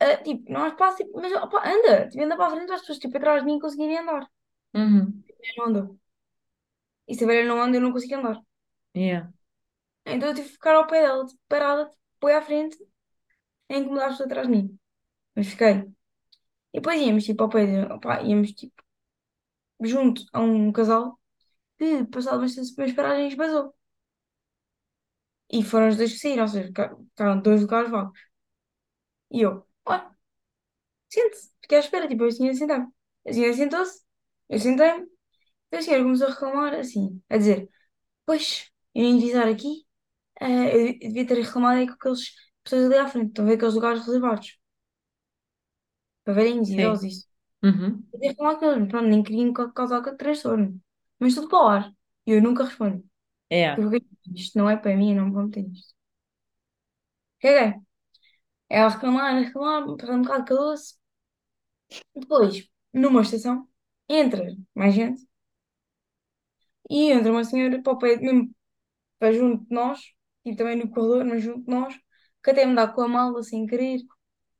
Ah, 0.00 0.16
tipo, 0.18 0.50
não 0.52 0.64
há 0.64 0.68
espaço, 0.68 0.98
tipo, 0.98 1.20
mas 1.20 1.32
opa, 1.32 1.62
anda, 1.68 2.08
tipo, 2.08 2.22
anda 2.22 2.36
para 2.36 2.46
a 2.46 2.50
frente, 2.50 2.72
as 2.72 2.80
pessoas, 2.80 2.98
tipo, 2.98 3.16
atrás 3.16 3.42
de 3.42 3.46
mim 3.46 3.58
conseguirem 3.58 3.98
andar. 3.98 4.28
Uhum. 4.74 5.22
Eu 5.28 5.54
não 5.56 5.66
ando. 5.66 6.00
E 7.08 7.14
se 7.14 7.24
a 7.24 7.26
velha 7.26 7.48
não 7.48 7.60
anda, 7.60 7.76
eu 7.76 7.80
não 7.80 7.92
consigo 7.92 8.14
andar. 8.16 8.40
Yeah. 8.96 9.32
Então 10.06 10.28
eu 10.30 10.34
tive 10.34 10.48
que 10.48 10.54
ficar 10.54 10.74
ao 10.74 10.86
pé 10.86 11.02
dela, 11.02 11.26
tipo, 11.26 11.40
parada, 11.48 11.86
tipo, 11.86 12.02
foi 12.20 12.34
à 12.34 12.42
frente, 12.42 12.76
a 13.70 13.76
incomodar 13.76 14.06
as 14.06 14.12
pessoas 14.14 14.30
atrás 14.30 14.48
de 14.48 14.54
mim. 14.54 14.78
Mas 15.34 15.48
fiquei. 15.48 15.74
E 16.72 16.80
depois 16.80 17.00
íamos, 17.00 17.24
tipo, 17.24 17.42
ao 17.42 17.48
pé 17.48 17.66
de, 17.66 17.92
opa, 17.92 18.22
íamos, 18.22 18.52
tipo, 18.52 18.82
junto 19.80 20.22
a 20.32 20.40
um 20.40 20.72
casal 20.72 21.17
que, 21.78 22.04
passado 22.14 22.40
bastante 22.42 22.74
primeiras 22.74 22.96
paragens, 22.96 23.34
basou. 23.36 23.74
E 25.56 25.62
foram 25.70 25.88
os 25.88 25.96
dois 25.98 26.12
que 26.12 26.18
saíram, 26.22 26.44
ou 26.44 26.48
seja, 26.48 26.68
fica- 26.68 26.96
ficaram 27.10 27.40
dois 27.42 27.60
lugares 27.62 27.90
vagos. 27.90 28.18
E 29.30 29.40
eu, 29.42 29.66
olha, 29.84 30.10
sente-se, 31.10 31.52
fiquei 31.62 31.78
à 31.78 31.80
espera, 31.80 32.08
tipo, 32.08 32.24
a 32.24 32.30
senhora 32.30 32.54
sentar. 32.56 32.88
A 33.26 33.32
senhora 33.32 33.54
sentou-se, 33.54 34.02
eu 34.48 34.58
sentei-me, 34.58 35.06
e 35.72 35.76
a 35.76 35.82
senhora 35.82 36.04
começou 36.04 36.28
a 36.28 36.30
reclamar, 36.32 36.74
assim, 36.74 37.22
a 37.30 37.36
dizer, 37.38 37.70
pois, 38.26 38.70
eu 38.94 39.02
nem 39.04 39.16
devia 39.18 39.36
estar 39.38 39.48
aqui, 39.50 39.86
eh, 40.40 40.88
eu 40.96 41.00
devia 41.00 41.26
ter 41.28 41.34
reclamado 41.42 41.80
aí 41.80 41.86
com 41.88 41.94
aqueles 41.94 42.32
pessoas 42.64 42.86
ali 42.86 42.96
à 42.96 43.08
frente, 43.08 43.28
estão 43.30 43.44
a 43.46 43.48
ver 43.48 43.54
aqueles 43.56 43.74
lugares 43.76 44.00
reservados, 44.06 44.58
para 46.24 46.34
velhinhos, 46.34 46.70
idosos, 46.70 47.04
isso. 47.04 47.26
Uhum. 47.64 48.04
Eu 48.12 48.20
devia 48.20 48.30
reclamar 48.32 48.58
com 48.58 48.66
eles, 48.72 48.88
pronto, 48.90 49.08
nem 49.08 49.22
queriam 49.22 49.52
ca- 49.52 49.72
causar 49.72 50.02
transtorno. 50.16 50.80
Mas 51.18 51.34
tudo 51.34 51.48
para 51.48 51.58
o 51.64 51.68
ar. 51.68 51.94
E 52.26 52.32
eu 52.32 52.42
nunca 52.42 52.64
respondo. 52.64 53.04
Yeah. 53.52 53.80
Eu 53.82 53.90
fiquei, 53.90 54.08
isto 54.34 54.58
não 54.58 54.68
é 54.70 54.76
para 54.76 54.96
mim, 54.96 55.14
eu 55.14 55.22
não 55.22 55.32
vou 55.32 55.44
meter 55.44 55.62
nisto. 55.62 55.94
Caguei. 57.40 57.74
Ela 58.70 58.86
a 58.88 58.90
reclamar, 58.90 59.34
a 59.36 59.40
reclamar, 59.40 59.96
para 59.96 60.14
um 60.14 60.22
bocado 60.22 60.44
calou-se. 60.46 60.94
Depois, 62.14 62.68
numa 62.92 63.22
estação, 63.22 63.66
entra 64.08 64.54
mais 64.74 64.94
gente 64.94 65.26
e 66.90 67.10
entra 67.12 67.30
uma 67.32 67.44
senhora 67.44 67.82
para 67.82 67.92
o 67.92 67.98
pé, 67.98 68.16
mesmo 68.16 68.54
para 69.18 69.32
junto 69.32 69.64
de 69.66 69.74
nós, 69.74 70.00
e 70.44 70.56
também 70.56 70.76
no 70.76 70.90
corredor, 70.90 71.24
mas 71.24 71.42
junto 71.42 71.62
de 71.64 71.70
nós, 71.70 71.94
que 72.44 72.50
até 72.52 72.66
me 72.66 72.74
dá 72.74 72.88
com 72.88 73.02
a 73.02 73.08
mala 73.08 73.42
sem 73.42 73.66
querer. 73.66 74.00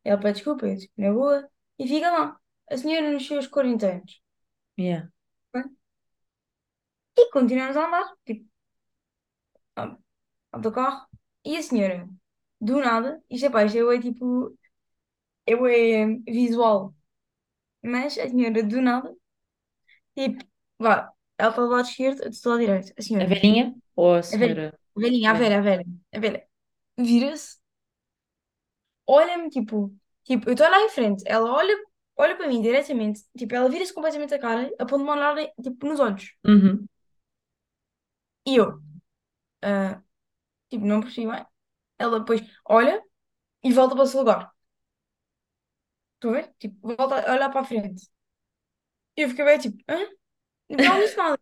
Ela 0.04 0.20
pede 0.20 0.36
desculpa, 0.36 0.66
eu 0.66 0.76
digo, 0.76 0.92
na 0.98 1.12
boa, 1.12 1.50
e 1.78 1.88
fica 1.88 2.10
lá. 2.10 2.40
A 2.70 2.76
senhora 2.76 3.12
nos 3.12 3.26
seus 3.26 3.46
40 3.46 3.88
anos. 3.92 4.22
Yeah. 4.78 5.08
E 7.20 7.22
continuamos 7.34 7.76
a 7.78 7.84
andar, 7.86 8.06
tipo, 8.26 8.44
ao 9.76 9.98
autocarro, 10.52 11.06
e 11.44 11.56
a 11.56 11.62
senhora, 11.62 12.08
do 12.60 12.80
nada, 12.80 13.22
isto 13.30 13.46
é 13.46 13.50
pá, 13.50 13.64
isto 13.64 13.92
é 13.92 14.00
tipo, 14.00 14.56
eu 15.46 15.66
é 15.66 16.06
visual, 16.28 16.94
mas 17.82 18.18
a 18.18 18.28
senhora, 18.28 18.62
do 18.64 18.82
nada, 18.82 19.14
tipo, 20.14 20.44
vá, 20.78 21.12
ela 21.38 21.50
está 21.50 21.62
do 21.62 21.68
lado 21.68 21.88
esquerdo, 21.88 22.22
eu 22.22 22.30
estou 22.30 22.52
do 22.52 22.58
lado 22.62 22.66
direito, 22.66 22.94
a 22.98 23.02
A 23.20 23.24
senhora. 23.26 23.32
velhinha 23.32 23.76
ou 23.96 24.14
a 24.16 24.22
A 24.32 24.38
velha, 24.38 24.54
senhora? 24.54 24.76
a 24.96 25.00
velhinha, 25.00 25.30
a 25.32 25.34
velha, 25.34 25.58
a 25.58 25.62
velha, 25.62 25.86
a 26.14 26.20
velha. 26.20 26.48
Vira-se, 26.98 27.58
olha-me, 29.06 29.50
tipo, 29.50 29.92
tipo, 30.24 30.48
eu 30.48 30.52
estou 30.54 30.68
lá 30.68 30.80
em 30.82 30.88
frente, 30.90 31.22
ela 31.26 31.50
olha, 31.52 31.74
olha 32.16 32.36
para 32.36 32.48
mim 32.48 32.60
diretamente, 32.62 33.22
tipo, 33.36 33.54
ela 33.54 33.68
vira-se 33.68 33.92
completamente 33.94 34.34
a 34.34 34.38
cara, 34.38 34.70
a 34.78 34.84
ponto 34.86 34.98
de 34.98 35.04
me 35.04 35.10
olhar, 35.10 35.34
tipo, 35.62 35.86
nos 35.86 36.00
olhos. 36.00 36.32
Uhum. 36.46 36.88
E 38.48 38.56
eu, 38.60 38.68
ah, 39.62 40.02
tipo, 40.70 40.84
não 40.86 41.00
percebi 41.02 41.28
bem. 41.32 41.46
Ela 41.98 42.20
depois 42.20 42.42
olha 42.66 43.02
e 43.64 43.72
volta 43.72 43.94
para 43.96 44.04
o 44.04 44.08
seu 44.08 44.20
lugar. 44.20 44.52
Estou 46.14 46.30
a 46.32 46.34
ver? 46.36 46.46
Tipo, 46.60 46.76
volta 46.98 47.14
a 47.28 47.32
olhar 47.34 47.50
para 47.50 47.60
a 47.62 47.68
frente. 47.70 48.02
E 49.16 49.22
eu 49.22 49.28
fiquei 49.30 49.44
bem, 49.44 49.58
tipo, 49.58 49.78
hã? 49.88 49.98
Não 50.70 51.00
disse 51.00 51.16
nada. 51.16 51.40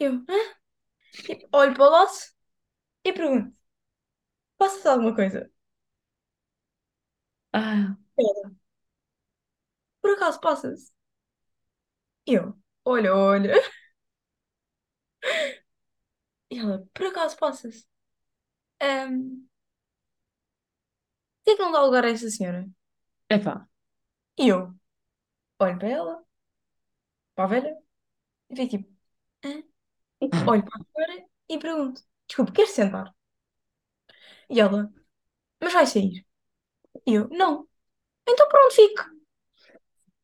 Eu, 0.00 0.14
hã? 0.28 0.56
Tipo, 1.26 1.48
olho 1.52 1.74
para 1.74 1.84
o 1.86 1.90
lado 1.90 2.12
e 3.04 3.12
pergunto, 3.12 3.54
passa-se 4.56 4.88
alguma 4.88 5.14
coisa? 5.14 5.50
Ah, 7.52 7.96
Ela, 8.18 8.50
por 10.00 10.10
acaso 10.12 10.40
passa-se? 10.40 10.90
Eu, 12.26 12.54
olha, 12.84 13.14
olha. 13.14 13.54
E 16.58 16.60
ela, 16.60 16.84
por 16.92 17.06
acaso 17.06 17.36
passa-se? 17.38 17.84
Por 17.84 17.88
que 21.44 21.50
é 21.52 21.56
que 21.56 21.62
não 21.62 21.72
dá 21.72 21.82
lugar 21.82 22.04
a 22.04 22.10
essa 22.10 22.30
senhora? 22.30 22.68
epá. 23.30 23.66
E 24.38 24.48
eu, 24.48 24.74
olho 25.60 25.78
para 25.78 25.88
ela, 25.88 26.24
para 27.34 27.44
a 27.44 27.46
velha, 27.48 27.76
e 28.50 28.56
fico 28.56 28.70
tipo, 28.70 28.94
hã? 29.44 29.62
Olho 30.50 30.64
para 30.64 30.80
a 30.80 30.84
senhora 30.84 31.28
e 31.48 31.58
pergunto, 31.58 32.02
desculpe, 32.28 32.52
quer 32.52 32.66
sentar? 32.68 33.14
E 34.50 34.60
ela, 34.60 34.92
mas 35.60 35.72
vai 35.72 35.86
sair? 35.86 36.26
E 37.06 37.14
eu, 37.14 37.28
não. 37.30 37.68
Então 38.28 38.48
pronto, 38.48 38.74
fico. 38.74 39.04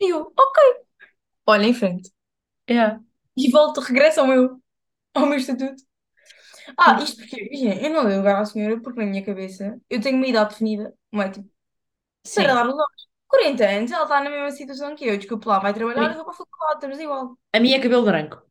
E 0.00 0.08
eu, 0.10 0.32
ok. 0.38 0.84
Olha 1.46 1.66
em 1.66 1.74
frente. 1.74 2.10
Yeah. 2.70 3.00
E 3.36 3.50
volto, 3.50 3.80
regresso 3.80 4.20
ao 4.20 4.26
meu, 4.26 4.62
ao 5.14 5.26
meu 5.26 5.38
estatuto. 5.38 5.82
Ah, 6.78 7.02
isto 7.02 7.16
porque, 7.18 7.36
imagina, 7.42 7.74
eu 7.86 7.90
não 7.92 8.06
dei 8.06 8.16
lugar 8.16 8.40
à 8.40 8.44
senhora 8.44 8.80
porque 8.80 8.98
na 9.00 9.06
minha 9.06 9.24
cabeça 9.24 9.80
eu 9.90 10.00
tenho 10.00 10.16
uma 10.16 10.26
idade 10.26 10.50
definida, 10.50 10.94
não 11.12 11.22
é? 11.22 11.30
Tipo, 11.30 11.50
para 12.34 12.44
Sim. 12.44 12.54
dar 12.54 12.64
lugar. 12.66 12.86
40 13.28 13.66
anos, 13.68 13.92
ela 13.92 14.04
está 14.04 14.22
na 14.22 14.30
mesma 14.30 14.50
situação 14.52 14.96
que 14.96 15.06
eu. 15.06 15.18
Desculpe 15.18 15.48
lá, 15.48 15.58
vai 15.60 15.74
trabalhar, 15.74 16.10
eu 16.10 16.16
vou 16.16 16.24
para 16.24 16.34
a 16.34 16.36
faculdade, 16.36 16.74
estamos 16.76 17.00
igual. 17.00 17.38
a 17.54 17.60
minha 17.60 17.76
é 17.78 17.80
cabelo 17.82 18.04
branco. 18.04 18.42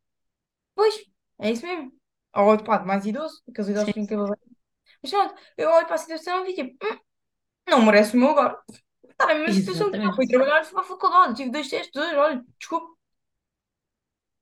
Pois, 0.76 0.94
é 1.44 1.50
isso 1.52 1.66
mesmo. 1.66 1.90
Ou 2.38 2.44
outro 2.50 2.66
pá, 2.66 2.78
mais 2.80 3.06
idoso, 3.06 3.42
aqueles 3.48 3.70
idosos 3.70 3.88
Sim, 3.88 3.92
que 3.92 3.94
têm 3.94 4.06
cabelo 4.06 4.28
branco. 4.28 4.44
Mas 5.02 5.10
pronto, 5.12 5.34
eu 5.56 5.70
olho 5.70 5.86
para 5.86 5.96
a 5.96 5.98
situação 5.98 6.44
e 6.46 6.54
fico 6.54 6.68
tipo, 6.70 6.86
"Hum, 6.86 6.98
não 7.68 7.82
merece 7.86 8.16
o 8.16 8.20
meu 8.20 8.30
lugar. 8.30 8.58
Está 9.04 9.26
na 9.28 9.34
mesma 9.34 9.52
situação 9.52 9.92
que 9.92 10.06
eu. 10.06 10.14
Fui 10.14 10.26
Exatamente. 10.26 10.28
trabalhar, 10.28 10.64
fui 10.64 10.74
para 10.74 10.82
a 10.82 10.84
faculdade, 10.86 11.36
tive 11.36 11.50
dois 11.52 11.68
testes, 11.70 11.92
dois, 11.94 12.16
olha, 12.18 12.44
desculpe. 12.58 12.96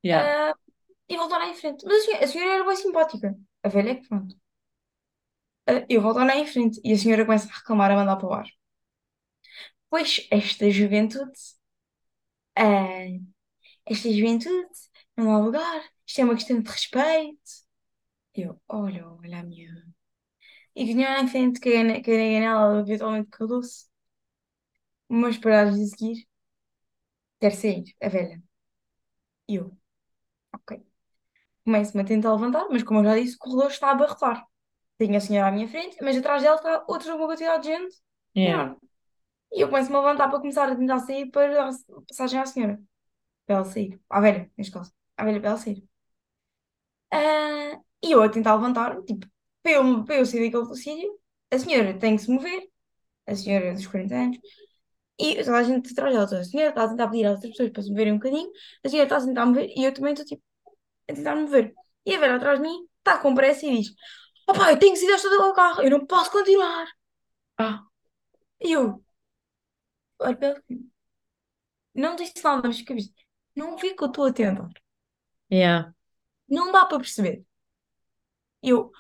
Yeah. 0.02 0.32
Ah, 0.32 0.54
e 1.08 1.16
voltar 1.16 1.42
em 1.48 1.54
frente. 1.54 1.84
Mas 1.86 1.96
a 2.02 2.04
senhora, 2.06 2.24
a 2.24 2.28
senhora 2.28 2.52
era 2.56 2.64
bem 2.66 2.76
simpática. 2.76 3.36
A 3.64 3.68
velha 3.68 3.90
é 3.92 3.94
que 3.96 4.06
pronto. 4.08 4.36
Ah, 5.66 5.84
eu 5.88 6.00
volto 6.02 6.18
lá 6.18 6.36
em 6.36 6.46
frente 6.46 6.80
e 6.84 6.92
a 6.92 6.98
senhora 6.98 7.24
começa 7.24 7.48
a 7.48 7.56
reclamar, 7.58 7.90
a 7.90 7.96
mandar 7.96 8.16
para 8.16 8.28
o 8.28 8.32
ar. 8.32 8.46
Pois 9.90 10.26
esta 10.30 10.68
juventude, 10.70 11.38
ah, 12.56 13.06
esta 13.86 14.10
juventude, 14.12 14.68
não 15.16 15.32
há 15.34 15.38
lugar, 15.40 15.82
isto 16.06 16.20
é 16.20 16.24
uma 16.24 16.34
questão 16.34 16.60
de 16.60 16.70
respeito. 16.70 17.40
Eu, 18.34 18.60
olha, 18.68 19.08
olha 19.08 19.40
a 19.40 19.42
minha. 19.44 19.84
E 20.76 20.84
vinha 20.84 21.08
lá 21.10 21.20
em 21.22 21.28
frente, 21.28 21.60
caguei 21.60 21.82
na- 21.84 21.94
caguei 21.96 22.40
nela, 22.40 22.62
ela 22.72 22.80
eventualmente 22.82 23.30
calou-se. 23.30 23.86
Umas 25.08 25.38
paradas 25.38 25.78
a 25.78 25.86
seguir, 25.86 26.26
quer 27.40 27.52
sair, 27.54 27.84
a 28.00 28.08
velha. 28.08 28.42
Eu, 29.48 29.76
ok. 30.52 30.91
Começo-me 31.64 32.02
a 32.02 32.06
tentar 32.06 32.32
levantar, 32.32 32.66
mas 32.70 32.82
como 32.82 33.00
eu 33.00 33.04
já 33.04 33.14
disse, 33.16 33.36
o 33.36 33.38
corredor 33.38 33.70
está 33.70 33.88
a 33.88 33.90
abarrotar. 33.92 34.44
Tenho 34.98 35.16
a 35.16 35.20
senhora 35.20 35.48
à 35.48 35.52
minha 35.52 35.68
frente, 35.68 35.96
mas 36.02 36.16
atrás 36.16 36.42
dela 36.42 36.56
está 36.56 36.84
outra 36.88 37.14
uma 37.14 37.26
quantidade 37.26 37.62
de 37.64 37.68
gente 37.68 37.96
Yeah. 38.34 38.62
enorme. 38.62 38.76
E 39.52 39.60
eu 39.60 39.68
começo-me 39.68 39.96
a 39.96 40.00
levantar 40.00 40.28
para 40.28 40.40
começar 40.40 40.70
a 40.70 40.76
tentar 40.76 41.00
sair 41.00 41.30
para 41.30 41.54
dar 41.54 41.70
passagem 42.08 42.40
à 42.40 42.46
senhora. 42.46 42.80
Para 43.46 43.56
ela 43.56 43.64
sair. 43.64 44.00
À 44.10 44.20
velha, 44.20 44.50
neste 44.56 44.72
caso. 44.72 44.92
À 45.16 45.24
velha 45.24 45.40
para 45.40 45.50
ela 45.50 45.58
sair. 45.58 45.84
Ah, 47.10 47.78
e 48.02 48.12
eu 48.12 48.22
a 48.22 48.28
tentar 48.28 48.54
levantar, 48.54 49.00
tipo, 49.04 49.26
para 49.62 49.72
eu, 49.72 50.04
para 50.04 50.16
eu 50.16 50.26
sair 50.26 50.50
daquele 50.50 50.74
sítio, 50.76 51.18
a 51.50 51.58
senhora 51.58 51.98
tem 51.98 52.16
que 52.16 52.22
se 52.22 52.30
mover, 52.30 52.62
a 53.26 53.34
senhora 53.36 53.74
dos 53.74 53.86
40 53.86 54.14
anos, 54.16 54.38
e 55.18 55.36
toda 55.44 55.58
a 55.58 55.62
gente 55.64 55.92
atrás 55.92 56.14
dela, 56.14 56.42
a 56.42 56.44
senhora 56.44 56.70
está 56.70 56.84
a 56.84 56.88
tentar 56.88 57.08
pedir 57.10 57.26
às 57.26 57.34
outras 57.36 57.52
pessoas 57.52 57.70
para 57.72 57.82
se 57.82 57.90
moverem 57.90 58.12
um 58.14 58.16
bocadinho, 58.18 58.50
a 58.84 58.88
senhora 58.88 59.06
está 59.06 59.18
a 59.18 59.26
tentar 59.26 59.46
mover, 59.46 59.70
e 59.76 59.84
eu 59.84 59.94
também 59.94 60.12
estou, 60.14 60.26
tipo, 60.26 60.42
a 61.12 61.16
tentar 61.16 61.36
mover. 61.36 61.74
E 62.06 62.14
a 62.14 62.18
velha 62.20 62.36
atrás 62.36 62.58
de 62.60 62.66
mim 62.68 62.88
está 62.98 63.18
com 63.18 63.34
pressa 63.34 63.66
e 63.66 63.78
diz: 63.82 63.94
Opá, 64.48 64.70
eu 64.72 64.78
tenho 64.78 64.92
que 64.92 64.98
sair 65.00 65.08
desta 65.08 65.28
do 65.30 65.54
carro, 65.54 65.82
eu 65.82 65.90
não 65.90 66.06
posso 66.06 66.30
continuar. 66.30 66.86
Ah, 67.58 67.86
E 68.60 68.72
eu, 68.72 69.02
olha, 70.18 70.36
para 70.36 70.62
não 71.94 72.16
disse 72.16 72.42
nada, 72.44 72.68
mas 72.68 72.78
fica. 72.78 72.94
Não 73.56 73.76
vê 73.78 73.94
que 73.94 74.02
eu 74.04 74.08
estou 74.08 74.26
a 74.26 74.32
tentar. 74.32 74.68
yeah. 75.50 75.92
Não 76.48 76.70
dá 76.70 76.86
para 76.86 76.98
perceber. 76.98 77.44
Eu, 78.62 78.90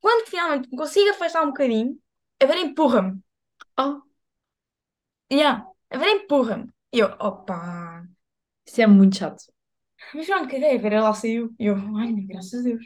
quando 0.00 0.26
finalmente 0.28 0.70
me 0.70 0.76
consigo 0.78 1.10
afastar 1.10 1.42
um 1.44 1.48
bocadinho, 1.48 2.00
a 2.42 2.46
Vera 2.46 2.60
empurra-me. 2.60 3.22
Oh, 3.78 4.02
Yeah, 5.30 5.64
a 5.90 5.98
Vera 5.98 6.10
empurra-me. 6.12 6.72
E 6.92 6.98
eu, 7.00 7.08
opa. 7.20 8.06
isso 8.66 8.80
é 8.82 8.86
muito 8.86 9.16
chato. 9.18 9.44
Mas 10.14 10.26
pronto, 10.26 10.48
cadê? 10.50 10.70
A 10.76 10.78
Vera 10.78 11.02
lá 11.02 11.12
saiu. 11.14 11.54
E 11.58 11.66
eu, 11.66 11.76
ai, 11.96 12.12
graças 12.12 12.60
a 12.60 12.62
Deus. 12.62 12.84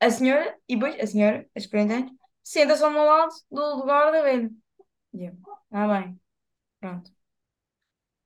A 0.00 0.10
senhora, 0.10 0.56
e 0.68 0.76
depois, 0.76 1.00
a 1.00 1.06
senhora, 1.08 1.48
as 1.56 1.66
40 1.66 1.94
anos, 1.94 2.12
senta-se 2.44 2.84
ao 2.84 2.90
meu 2.92 3.04
lado 3.04 3.34
do 3.50 3.76
lugar 3.78 4.12
da 4.12 4.22
velha. 4.22 4.50
E 5.14 5.26
eu, 5.26 5.34
ah, 5.72 5.88
bem, 5.88 6.20
pronto. 6.80 7.12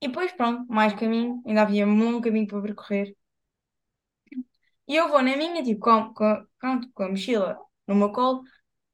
E 0.05 0.07
depois, 0.09 0.33
pronto, 0.39 0.61
mais 0.79 0.93
caminho, 1.01 1.33
ainda 1.47 1.63
havia 1.63 1.87
um 1.87 1.99
longo 1.99 2.21
caminho 2.25 2.47
para 2.47 2.61
percorrer. 2.67 3.09
E 4.89 4.97
eu 4.97 5.09
vou 5.09 5.23
na 5.23 5.37
minha, 5.37 5.63
tipo, 5.63 5.81
com, 5.81 6.13
com, 6.15 6.47
com, 6.61 6.81
com 6.93 7.03
a 7.05 7.09
mochila 7.11 7.59
no 7.87 7.95
meu 7.95 8.13
colo, 8.13 8.43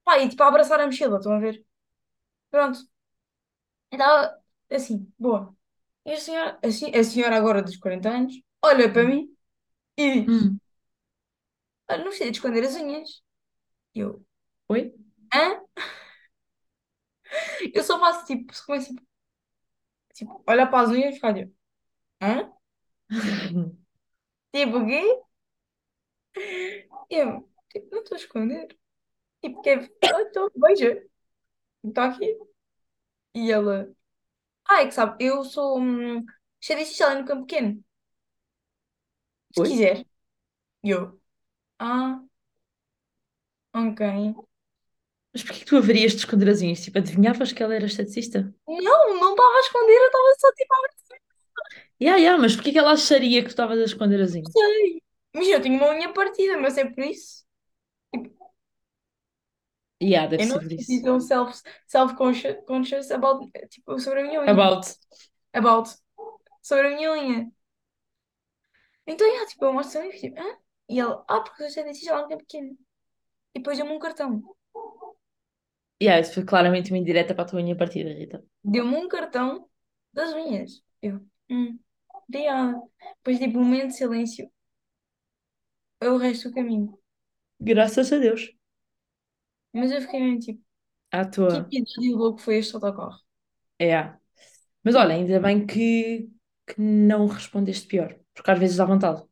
pá, 0.05 0.19
e 0.19 0.29
tipo, 0.29 0.43
a 0.45 0.49
abraçar 0.49 0.81
a 0.81 0.87
mochila, 0.87 1.19
estão 1.19 1.33
a 1.35 1.41
ver? 1.41 1.65
Pronto. 2.51 2.81
E 3.93 3.97
estava 3.97 4.39
assim, 4.71 5.13
boa. 5.19 5.55
E 6.05 6.13
a 6.13 6.19
senhora, 6.21 6.59
a, 6.65 6.71
se- 6.71 6.97
a 6.97 7.05
senhora 7.05 7.37
agora 7.37 7.63
dos 7.63 7.77
40 7.77 8.09
anos, 8.11 8.35
olha 8.69 8.93
para 8.93 9.05
mim 9.07 9.29
e 9.99 10.23
diz, 10.27 10.51
Hum. 10.51 10.61
olha, 11.89 11.99
não 11.99 12.05
precisa 12.07 12.31
de 12.31 12.37
esconder 12.39 12.65
as 12.65 12.75
unhas. 12.77 13.23
E 13.95 14.01
eu, 14.01 14.25
Oi? 14.69 14.83
hã? 15.33 15.45
Eu 17.75 17.83
só 17.85 17.99
faço 17.99 18.27
tipo, 18.27 18.55
só 18.55 18.65
começo, 18.67 18.89
tipo, 18.95 19.03
tipo, 20.15 20.43
olhar 20.47 20.67
para 20.71 20.83
as 20.85 20.91
unhas 20.91 21.13
e 21.13 21.15
ficar 21.17 21.35
tipo, 21.35 21.53
hã? 22.23 22.53
Tipo, 24.53 24.79
o 24.79 24.87
quê? 24.87 25.03
E 27.11 27.17
eu, 27.17 27.49
tipo, 27.71 27.89
não 27.95 28.03
estou 28.03 28.17
a 28.17 28.21
esconder. 28.21 28.69
Tipo, 29.43 29.63
quer, 29.63 29.91
ah, 30.15 30.23
então, 30.23 30.51
veja, 30.57 31.05
está 31.85 32.07
aqui. 32.07 32.37
E 33.35 33.53
ela, 33.53 33.91
ah, 34.69 34.83
é 34.83 34.87
que 34.87 34.93
sabe, 34.93 35.25
eu 35.25 35.45
sou 35.45 35.81
hum, 35.81 36.25
esteticista 36.61 37.09
ali 37.09 37.23
no 37.23 37.29
Campo 37.29 37.47
Pequeno, 37.47 37.85
se 39.53 39.63
Oi? 39.63 39.69
quiser. 39.69 40.05
E 40.85 40.91
eu, 40.91 41.21
ah, 41.79 42.23
ok. 43.73 44.01
Mas 45.33 45.43
porquê 45.43 45.61
que 45.61 45.65
tu 45.67 45.77
haverias 45.79 46.13
de 46.13 46.19
esconder 46.19 46.49
as 46.51 46.61
unhas? 46.63 46.81
Tipo, 46.85 46.99
adivinhavas 46.99 47.53
que 47.53 47.63
ela 47.63 47.75
era 47.75 47.87
esteticista? 47.87 48.53
Não, 48.69 49.15
não 49.19 49.31
estava 49.33 49.57
a 49.57 49.61
esconder, 49.61 49.97
eu 49.99 50.07
estava 50.07 50.35
só 50.39 50.53
tipo 50.53 50.73
a 50.75 50.79
Ya, 52.01 52.17
ya, 52.19 52.37
mas 52.39 52.55
porquê 52.55 52.73
que 52.73 52.79
ela 52.79 52.93
acharia 52.93 53.41
que 53.43 53.49
tu 53.49 53.51
estavas 53.51 53.79
a 53.81 53.85
esconder 53.85 54.21
as 54.21 54.35
unhas? 54.35 54.57
sei. 54.57 55.03
Mas 55.35 55.49
eu 55.49 55.61
tinha 55.63 55.77
uma 55.79 55.91
unha 55.93 56.13
partida, 56.13 56.59
mas 56.59 56.77
é 56.79 56.85
por 56.85 57.05
isso. 57.05 57.45
Ya, 60.01 60.27
deve 60.27 60.43
eu 60.43 60.47
não 60.47 60.59
ser 60.59 60.61
por 60.61 60.73
isso. 60.73 61.05
tão 61.05 61.21
self, 61.21 61.61
self-conscious 61.87 62.57
conscious 62.67 63.11
about, 63.11 63.51
tipo, 63.71 63.99
sobre 63.99 64.21
a 64.21 64.25
minha 64.25 64.41
unha. 64.43 64.53
About. 64.53 64.97
About, 65.55 65.91
sobre 66.63 66.89
a 66.89 66.97
minha 66.97 67.13
unha. 67.13 67.53
Então, 69.09 69.27
yeah, 69.27 69.47
tipo, 69.49 69.65
eu 69.65 69.73
mostro 69.73 70.03
e 70.05 70.13
fico, 70.13 70.37
tipo, 70.37 70.41
hã? 70.41 70.57
E 70.89 71.01
ela, 71.01 71.25
ah, 71.29 71.41
porque 71.41 71.65
eu 71.65 71.71
sou 71.71 71.83
dentista 71.85 72.13
lá 72.15 72.23
no 72.23 72.29
Campo 72.29 72.45
Pequeno. 72.45 72.79
E 73.55 73.59
depois 73.61 73.79
deu-me 73.79 73.93
um 73.93 74.01
cartão. 74.01 74.43
Ya, 76.03 76.19
isso 76.21 76.35
foi 76.35 76.45
claramente 76.45 76.91
uma 76.93 76.99
indireta 76.99 77.35
para 77.35 77.45
a 77.45 77.47
tua 77.49 77.61
unha 77.61 77.77
partida, 77.83 78.11
Rita. 78.21 78.39
Deu-me 78.63 78.97
um 78.97 79.09
cartão 79.09 79.69
das 80.13 80.33
unhas. 80.33 80.83
Eu, 81.03 81.27
hum, 81.51 81.79
obrigada. 82.29 82.81
Depois, 83.19 83.39
tipo, 83.39 83.59
um 83.59 83.65
momento 83.65 83.89
de 83.89 83.97
silêncio. 83.97 84.51
É 86.05 86.09
o 86.11 86.17
resto 86.25 86.49
do 86.49 86.55
caminho. 86.57 86.99
Graças 87.61 88.13
a 88.13 88.19
Deus. 88.19 88.53
Mas 89.73 89.91
eu 89.91 90.01
fiquei 90.03 90.21
mesmo 90.21 90.41
tipo, 90.41 90.63
À 91.11 91.25
que 91.49 91.57
tua. 91.57 91.75
episódio 91.79 92.17
louco 92.19 92.41
foi 92.41 92.57
este 92.59 92.75
autocarro? 92.77 93.21
É. 93.79 94.15
Mas 94.85 94.95
olha, 94.95 95.15
ainda 95.15 95.41
bem 95.41 95.67
que, 95.67 96.31
que 96.67 96.81
não 96.81 97.27
respondeste 97.27 97.87
pior, 97.89 98.19
porque 98.39 98.51
às 98.53 98.59
vezes 98.59 98.77
dá 98.79 98.85
vontade. 98.87 99.23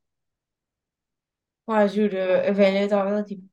Pá, 1.64 1.86
juro, 1.86 2.16
a 2.48 2.52
velha 2.52 2.84
estava 2.84 3.10
lá 3.10 3.24
tipo. 3.24 3.48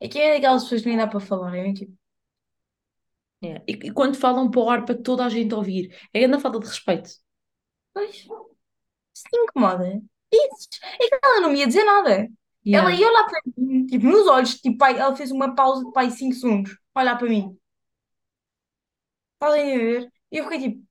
É 0.00 0.08
que 0.08 0.18
é 0.20 0.34
daquelas 0.34 0.64
pessoas 0.64 0.82
que 0.82 0.88
nem 0.88 0.98
dá 0.98 1.06
para 1.08 1.20
falar. 1.20 1.56
Eu, 1.58 1.74
tipo, 1.74 1.96
É. 3.42 3.62
E, 3.66 3.72
e 3.88 3.92
quando 3.92 4.16
falam 4.16 4.50
para 4.50 4.60
o 4.60 4.68
ar 4.70 4.84
para 4.84 4.94
toda 5.02 5.24
a 5.24 5.28
gente 5.28 5.54
ouvir, 5.54 5.96
é 6.12 6.20
grande 6.20 6.42
falta 6.42 6.58
de 6.60 6.66
respeito. 6.66 7.10
pois, 7.92 8.26
se 9.14 9.24
te 9.30 9.36
incomoda, 9.38 10.00
dizes. 10.32 10.68
É 11.00 11.08
que 11.08 11.18
ela 11.24 11.40
não 11.40 11.50
me 11.50 11.58
ia 11.60 11.66
dizer 11.66 11.84
nada. 11.84 12.28
Ela 12.72 12.92
Yeah. 12.92 12.94
ia 12.94 13.08
olhar 13.08 13.24
para 13.26 13.40
mim, 13.56 13.86
tipo, 13.86 14.06
nos 14.06 14.26
olhos, 14.28 14.54
tipo, 14.60 14.78
pai, 14.78 14.98
ela 14.98 15.16
fez 15.16 15.30
uma 15.30 15.54
pausa 15.54 15.84
de 15.84 15.92
pai 15.92 16.10
5 16.10 16.34
segundos, 16.34 16.78
olhar 16.94 17.16
para 17.18 17.28
mim. 17.28 17.58
Podem 19.38 19.74
a 19.74 19.78
ver? 19.78 20.12
E 20.30 20.38
eu 20.38 20.44
fiquei 20.44 20.60
tipo, 20.70 20.86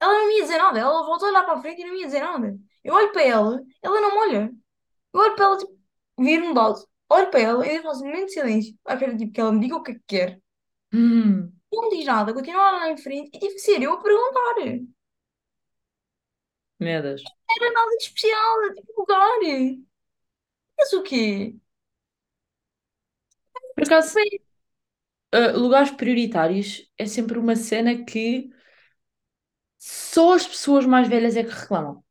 ela 0.00 0.12
não 0.14 0.28
me 0.28 0.36
ia 0.36 0.42
dizer 0.44 0.58
nada. 0.58 0.80
Ela 0.80 1.06
voltou 1.06 1.28
a 1.28 1.30
olhar 1.32 1.44
para 1.44 1.54
a 1.58 1.62
frente 1.62 1.82
e 1.82 1.86
não 1.86 1.92
me 1.94 2.00
ia 2.00 2.06
dizer 2.06 2.20
nada. 2.22 2.58
Eu 2.86 2.94
olho 2.94 3.12
para 3.12 3.22
ela, 3.24 3.60
ela 3.82 4.00
não 4.00 4.10
me 4.12 4.18
olha. 4.36 4.52
Eu 5.14 5.20
olho 5.20 5.36
para 5.36 5.44
ela, 5.46 5.58
tipo, 5.58 5.78
viro-me 6.20 6.48
de 6.48 6.54
lado. 6.58 6.88
Olho 7.10 7.30
para 7.30 7.40
ela 7.40 7.66
e 7.68 7.76
eu 7.76 7.82
faço 7.84 8.02
um 8.04 8.06
momento 8.08 8.26
de 8.28 8.32
silêncio. 8.34 8.76
À 8.86 8.94
espera, 8.94 9.16
tipo, 9.16 9.32
que 9.32 9.40
ela 9.42 9.52
me 9.52 9.60
diga 9.60 9.76
o 9.76 9.82
que 9.84 9.92
é 9.92 9.94
que 9.96 10.02
quer. 10.08 10.42
Hum, 10.92 11.52
Não 11.72 11.88
me 11.88 11.96
diz 11.96 12.06
nada, 12.06 12.34
continua 12.34 12.72
lá 12.72 12.90
em 12.90 12.96
frente 12.96 13.30
e 13.34 13.38
tive 13.38 13.54
que 13.54 13.60
ser 13.60 13.80
eu 13.82 13.92
a 13.94 14.02
perguntar. 14.02 14.54
Não 14.58 14.88
meu 16.80 17.02
Deus. 17.02 17.22
era 17.50 17.72
nada 17.72 17.90
de 17.98 18.04
especial, 18.04 18.62
era 18.64 18.74
tipo 18.74 18.92
lugar. 19.00 19.30
Mas 20.78 20.92
o 20.92 21.02
quê? 21.02 21.54
Por 23.74 23.84
acaso, 23.84 24.18
uh, 25.34 25.58
lugares 25.58 25.90
prioritários 25.92 26.88
é 26.98 27.06
sempre 27.06 27.38
uma 27.38 27.56
cena 27.56 28.04
que 28.04 28.50
só 29.78 30.34
as 30.34 30.46
pessoas 30.46 30.84
mais 30.86 31.08
velhas 31.08 31.34
é 31.36 31.42
que 31.44 31.48
reclamam. 31.50 32.04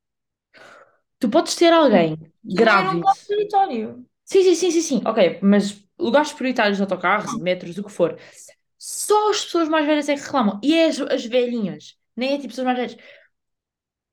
Tu 1.19 1.29
podes 1.29 1.55
ter 1.55 1.73
alguém 1.73 2.17
aquilo 2.57 2.81
é 2.81 2.83
grávido. 2.83 2.93
lugar 2.93 3.15
prioritário. 3.25 4.05
Sim, 4.23 4.43
sim, 4.43 4.55
sim, 4.55 4.71
sim, 4.71 4.81
sim. 4.81 5.01
Ok, 5.05 5.39
mas 5.41 5.83
lugares 5.99 6.33
prioritários 6.33 6.77
de 6.77 6.83
autocarros 6.83 7.33
e 7.33 7.39
metros, 7.39 7.77
o 7.77 7.83
que 7.83 7.91
for. 7.91 8.17
Só 8.77 9.31
as 9.31 9.43
pessoas 9.45 9.69
mais 9.69 9.85
velhas 9.85 10.09
é 10.09 10.15
que 10.15 10.21
reclamam. 10.23 10.59
E 10.63 10.75
é 10.75 10.87
as, 10.87 10.99
as 11.01 11.25
velhinhas. 11.25 11.97
Nem 12.15 12.33
é 12.33 12.37
tipo 12.37 12.49
pessoas 12.49 12.65
mais 12.67 12.77
velhas. 12.79 12.97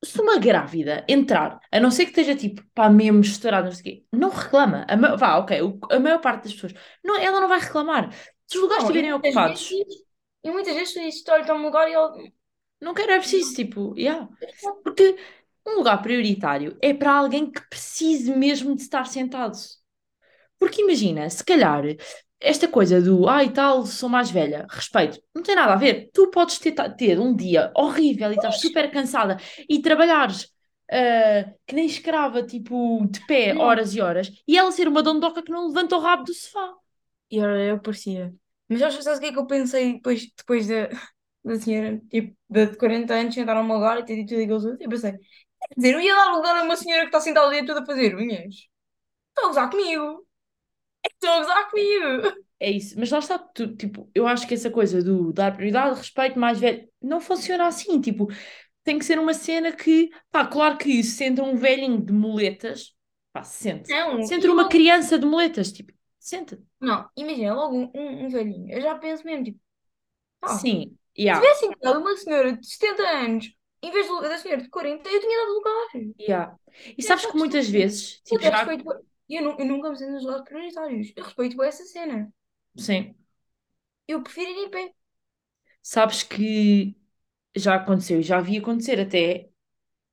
Se 0.05 0.21
uma 0.21 0.39
grávida 0.39 1.05
entrar, 1.09 1.61
a 1.71 1.79
não 1.79 1.91
ser 1.91 2.07
que 2.07 2.11
esteja 2.11 2.35
tipo, 2.35 2.63
pá, 2.75 2.91
mesmo 2.91 3.21
estourada, 3.21 3.67
não 3.67 3.73
sei 3.73 3.81
o 3.81 3.85
quê, 3.85 4.05
não 4.13 4.31
reclama. 4.31 4.85
A 4.89 4.97
ma- 4.97 5.15
vá, 5.17 5.39
ok, 5.39 5.63
o- 5.63 5.79
a 5.93 6.01
maior 6.01 6.21
parte 6.21 6.45
das 6.45 6.55
pessoas, 6.55 6.73
não, 7.05 7.17
ela 7.19 7.41
não 7.41 7.49
vai 7.49 7.61
reclamar. 7.61 8.13
Se 8.49 8.57
os 8.57 8.63
lugares 8.63 8.83
Não, 8.83 8.91
e 8.91 8.93
estiverem 8.93 9.13
muitas 9.23 9.35
ocupados, 9.35 9.73
vezes, 9.73 10.05
e 10.45 10.51
muitas 10.51 10.75
vezes 10.75 10.95
tu 10.95 11.01
dizes, 11.01 11.17
estou 11.21 11.35
a 11.35 11.55
um 11.55 11.63
lugar 11.63 11.89
e 11.89 11.95
ele. 11.95 12.33
não 12.81 12.95
quero, 12.95 13.13
é 13.13 13.19
preciso, 13.19 13.55
tipo, 13.55 13.95
yeah. 13.99 14.29
Porque 14.83 15.17
um 15.67 15.77
lugar 15.77 16.03
prioritário 16.03 16.77
é 16.81 16.93
para 16.95 17.13
alguém 17.13 17.51
que 17.51 17.61
precise 17.69 18.35
mesmo 18.37 18.75
de 18.75 18.83
estar 18.83 19.07
sentado. 19.07 19.57
Porque 20.59 20.83
imagina, 20.83 21.29
se 21.29 21.45
calhar, 21.45 21.83
esta 22.41 22.69
coisa 22.69 23.01
do, 23.01 23.29
ai 23.29 23.53
tal, 23.53 23.87
sou 23.87 24.09
mais 24.09 24.31
velha, 24.31 24.67
respeito, 24.71 25.21
não 25.35 25.43
tem 25.43 25.55
nada 25.55 25.73
a 25.73 25.77
ver. 25.77 26.11
Tu 26.13 26.31
podes 26.31 26.59
ter, 26.59 26.73
ter 26.97 27.19
um 27.19 27.35
dia 27.35 27.73
horrível 27.75 28.31
e 28.31 28.37
estás 28.37 28.61
super 28.61 28.91
cansada 28.91 29.39
e 29.69 29.81
trabalhares 29.81 30.49
ah, 30.91 31.53
que 31.67 31.75
nem 31.75 31.87
escrava, 31.87 32.43
tipo, 32.43 33.07
de 33.11 33.25
pé, 33.27 33.55
Não. 33.55 33.63
horas 33.63 33.95
e 33.95 34.01
horas, 34.01 34.31
e 34.47 34.59
ela 34.59 34.71
ser 34.71 34.87
uma 34.87 35.03
dondoca 35.03 35.43
que 35.43 35.51
não 35.51 35.69
levanta 35.69 35.97
o 35.97 36.01
rabo 36.01 36.25
do 36.25 36.35
sofá. 36.35 36.75
E 37.31 37.41
olha, 37.41 37.63
eu 37.63 37.81
parecia. 37.81 38.35
Mas 38.69 38.81
que 38.97 39.03
sabes 39.03 39.19
o 39.19 39.21
que 39.21 39.27
é 39.29 39.33
que 39.33 39.39
eu 39.39 39.47
pensei 39.47 39.95
depois, 39.95 40.27
depois 40.37 40.67
da, 40.67 40.89
da 41.45 41.57
senhora, 41.59 42.01
tipo, 42.11 42.37
de 42.49 42.77
40 42.77 43.15
anos, 43.15 43.35
sentar 43.35 43.57
num 43.57 43.73
lugar 43.73 43.99
e 43.99 44.05
ter 44.05 44.17
dito 44.17 44.35
aquilo 44.35 44.61
tudo? 44.61 44.77
Eu 44.81 44.89
pensei, 44.89 45.15
quer 45.69 45.75
dizer, 45.77 45.95
eu 45.95 46.01
ia 46.01 46.15
dar 46.15 46.33
lugar 46.35 46.57
a 46.57 46.63
uma 46.63 46.77
senhora 46.77 47.03
que 47.03 47.09
está 47.09 47.21
sentada 47.21 47.49
o 47.49 47.51
dia 47.51 47.67
todo 47.67 47.79
a 47.79 47.87
fazer 47.87 48.17
unhas. 48.17 48.69
Estão 49.29 49.45
a 49.45 49.49
gozar 49.49 49.71
comigo. 49.71 50.27
Estão 51.07 51.35
a 51.35 51.39
gozar 51.41 51.71
comigo. 51.71 52.43
É 52.61 52.71
isso, 52.71 52.97
mas 52.97 53.11
lá 53.11 53.19
está, 53.19 53.39
tu, 53.39 53.75
tipo, 53.75 54.09
eu 54.15 54.25
acho 54.25 54.47
que 54.47 54.55
essa 54.55 54.71
coisa 54.71 55.03
do 55.03 55.33
dar 55.33 55.53
prioridade, 55.53 55.97
respeito, 55.99 56.39
mais 56.39 56.61
velho, 56.61 56.89
não 57.01 57.21
funciona 57.21 57.67
assim, 57.67 58.01
tipo, 58.01 58.29
tem 58.85 58.99
que 59.01 59.05
ser 59.05 59.19
uma 59.19 59.35
cena 59.35 59.73
que, 59.73 60.11
pá, 60.31 60.47
claro 60.47 60.79
que 60.79 61.03
se 61.03 61.25
entra 61.25 61.43
um 61.43 61.57
velhinho 61.57 62.01
de 62.01 62.13
muletas, 62.13 62.95
pá, 63.33 63.43
sente. 63.43 63.91
Não, 63.91 64.23
Se 64.23 64.35
entra 64.35 64.53
uma 64.53 64.63
logo. 64.63 64.71
criança 64.71 65.19
de 65.19 65.27
muletas, 65.27 65.73
tipo, 65.73 65.93
senta. 66.21 66.63
Não, 66.81 67.09
imagina, 67.17 67.53
logo 67.53 67.77
um, 67.77 68.27
um, 68.27 68.29
velhinho. 68.29 68.71
Eu 68.73 68.81
já 68.81 68.95
penso 68.97 69.25
mesmo, 69.25 69.45
tipo, 69.45 69.61
ah, 70.41 70.49
Sim, 70.49 70.97
se 71.17 71.23
yeah, 71.23 71.41
tivessem 71.41 71.73
dado 71.83 71.99
uma 72.01 72.17
senhora 72.17 72.57
de 72.57 72.65
70 72.65 73.03
anos 73.03 73.53
em 73.83 73.91
vez 73.91 74.07
do- 74.09 74.21
da 74.23 74.39
senhora 74.39 74.63
de 74.63 74.71
40, 74.71 75.09
eu 75.11 75.21
tinha 75.21 75.39
dado 75.39 75.55
lugar. 75.55 75.89
yeah. 76.19 76.55
E 76.97 77.03
É 77.05 77.09
sabes 77.09 77.27
que 77.27 77.37
muitas 77.37 77.69
de. 77.75 77.79
vezes, 77.79 78.21
Eu 78.31 78.37
tipo, 78.37 78.41
até 78.41 78.49
já, 78.49 78.57
respeito. 78.57 78.85
Eu, 79.29 79.57
eu 79.59 79.67
nunca 79.67 79.91
me 79.91 79.97
sento 79.99 80.13
nos 80.13 80.25
lugares 80.25 80.45
prioritários. 80.45 81.13
Eu 81.17 81.25
respeito 81.25 81.63
essa 81.63 81.85
cena. 81.85 82.33
sim, 82.77 83.15
Eu 84.07 84.23
prefiro 84.23 84.49
ir 84.51 84.67
em 84.67 84.71
pé. 84.71 84.95
sabes 85.83 86.23
que 86.23 86.97
já 87.57 87.77
aconteceu, 87.77 88.21
e 88.21 88.23
já 88.23 88.41
vi 88.41 88.59
acontecer 88.59 89.01
até 89.01 89.51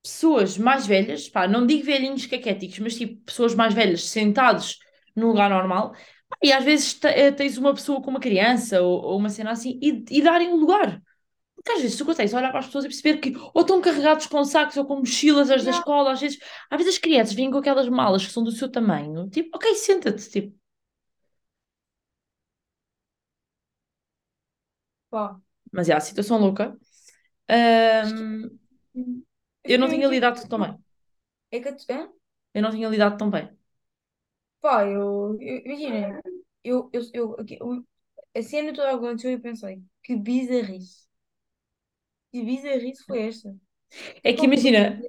pessoas 0.04 0.58
mais 0.58 0.88
velhas, 0.88 1.30
pá, 1.30 1.48
não 1.48 1.68
digo 1.68 1.86
velhinhos 1.86 2.26
caquéticos, 2.28 2.80
mas 2.80 2.96
tipo, 2.98 3.18
pessoas 3.26 3.56
mais 3.56 3.74
velhas 3.76 4.06
sentados 4.06 4.80
num 5.16 5.28
lugar 5.30 5.50
normal, 5.50 5.94
pá, 6.30 6.38
e 6.44 6.54
às 6.54 6.66
vezes 6.66 7.00
eh, 7.06 7.32
tens 7.32 7.58
uma 7.58 7.74
pessoa 7.74 8.02
com 8.02 8.12
uma 8.12 8.20
criança 8.20 8.82
ou, 8.82 9.02
ou 9.04 9.18
uma 9.20 9.30
cena 9.30 9.52
assim, 9.54 9.80
e, 9.84 10.06
e 10.12 10.22
darem 10.24 10.50
o 10.54 10.58
lugar. 10.58 11.02
Porque 11.64 11.72
às 11.74 11.82
vezes 11.82 11.98
tu 11.98 12.06
consegues 12.06 12.34
olhar 12.34 12.50
para 12.52 12.60
as 12.60 12.66
pessoas 12.68 12.86
e 12.86 12.88
perceber 12.90 13.18
que 13.20 13.34
ou 13.54 13.62
estão 13.62 13.82
carregados 13.82 14.26
com 14.28 14.44
sacos 14.46 14.78
ou 14.78 14.86
com 14.86 14.98
mochilas 14.98 15.50
as 15.52 15.64
da 15.64 15.72
escola, 15.72 16.12
às 16.14 16.22
vezes, 16.22 16.40
às 16.70 16.78
vezes 16.78 16.94
as 16.96 17.00
crianças 17.00 17.34
vêm 17.34 17.52
com 17.52 17.58
aquelas 17.58 17.90
malas 17.90 18.26
que 18.26 18.32
são 18.32 18.44
do 18.44 18.52
seu 18.52 18.70
tamanho, 18.72 19.30
tipo, 19.30 19.56
ok, 19.56 19.76
senta-te, 19.76 20.30
tipo, 20.30 20.58
Pá. 25.10 25.40
Mas 25.72 25.90
é 25.90 25.94
a 25.94 26.00
situação 26.00 26.40
louca. 26.40 26.78
Ahm, 27.50 28.50
Eu 29.66 29.80
não 29.80 29.88
tinha 29.90 30.08
lidado 30.08 30.46
tão 30.48 30.60
bem. 30.60 30.78
É 31.52 31.60
que. 31.64 31.70
Hã? 31.94 32.10
Eu 32.54 32.62
não 32.62 32.70
tinha 32.72 32.88
lidado 32.90 33.18
tão 33.18 33.30
bem. 33.30 33.50
Pá, 34.62 34.86
eu. 34.86 35.38
eu- 35.42 35.62
Imagina, 35.66 36.22
eu, 36.64 36.90
eu, 36.94 37.02
eu, 37.14 37.36
eu, 37.50 37.88
a 38.38 38.44
cena 38.44 38.74
toda 38.74 38.94
aconteceu 38.96 39.32
e 39.32 39.36
eu 39.36 39.42
pensei, 39.42 39.84
que 40.04 40.16
bizarrice. 40.18 41.09
Que 42.32 42.40
bizarrice 42.48 43.04
foi 43.08 43.20
esta? 43.32 43.50
É 44.24 44.34
que 44.34 44.46
imagina, 44.46 45.06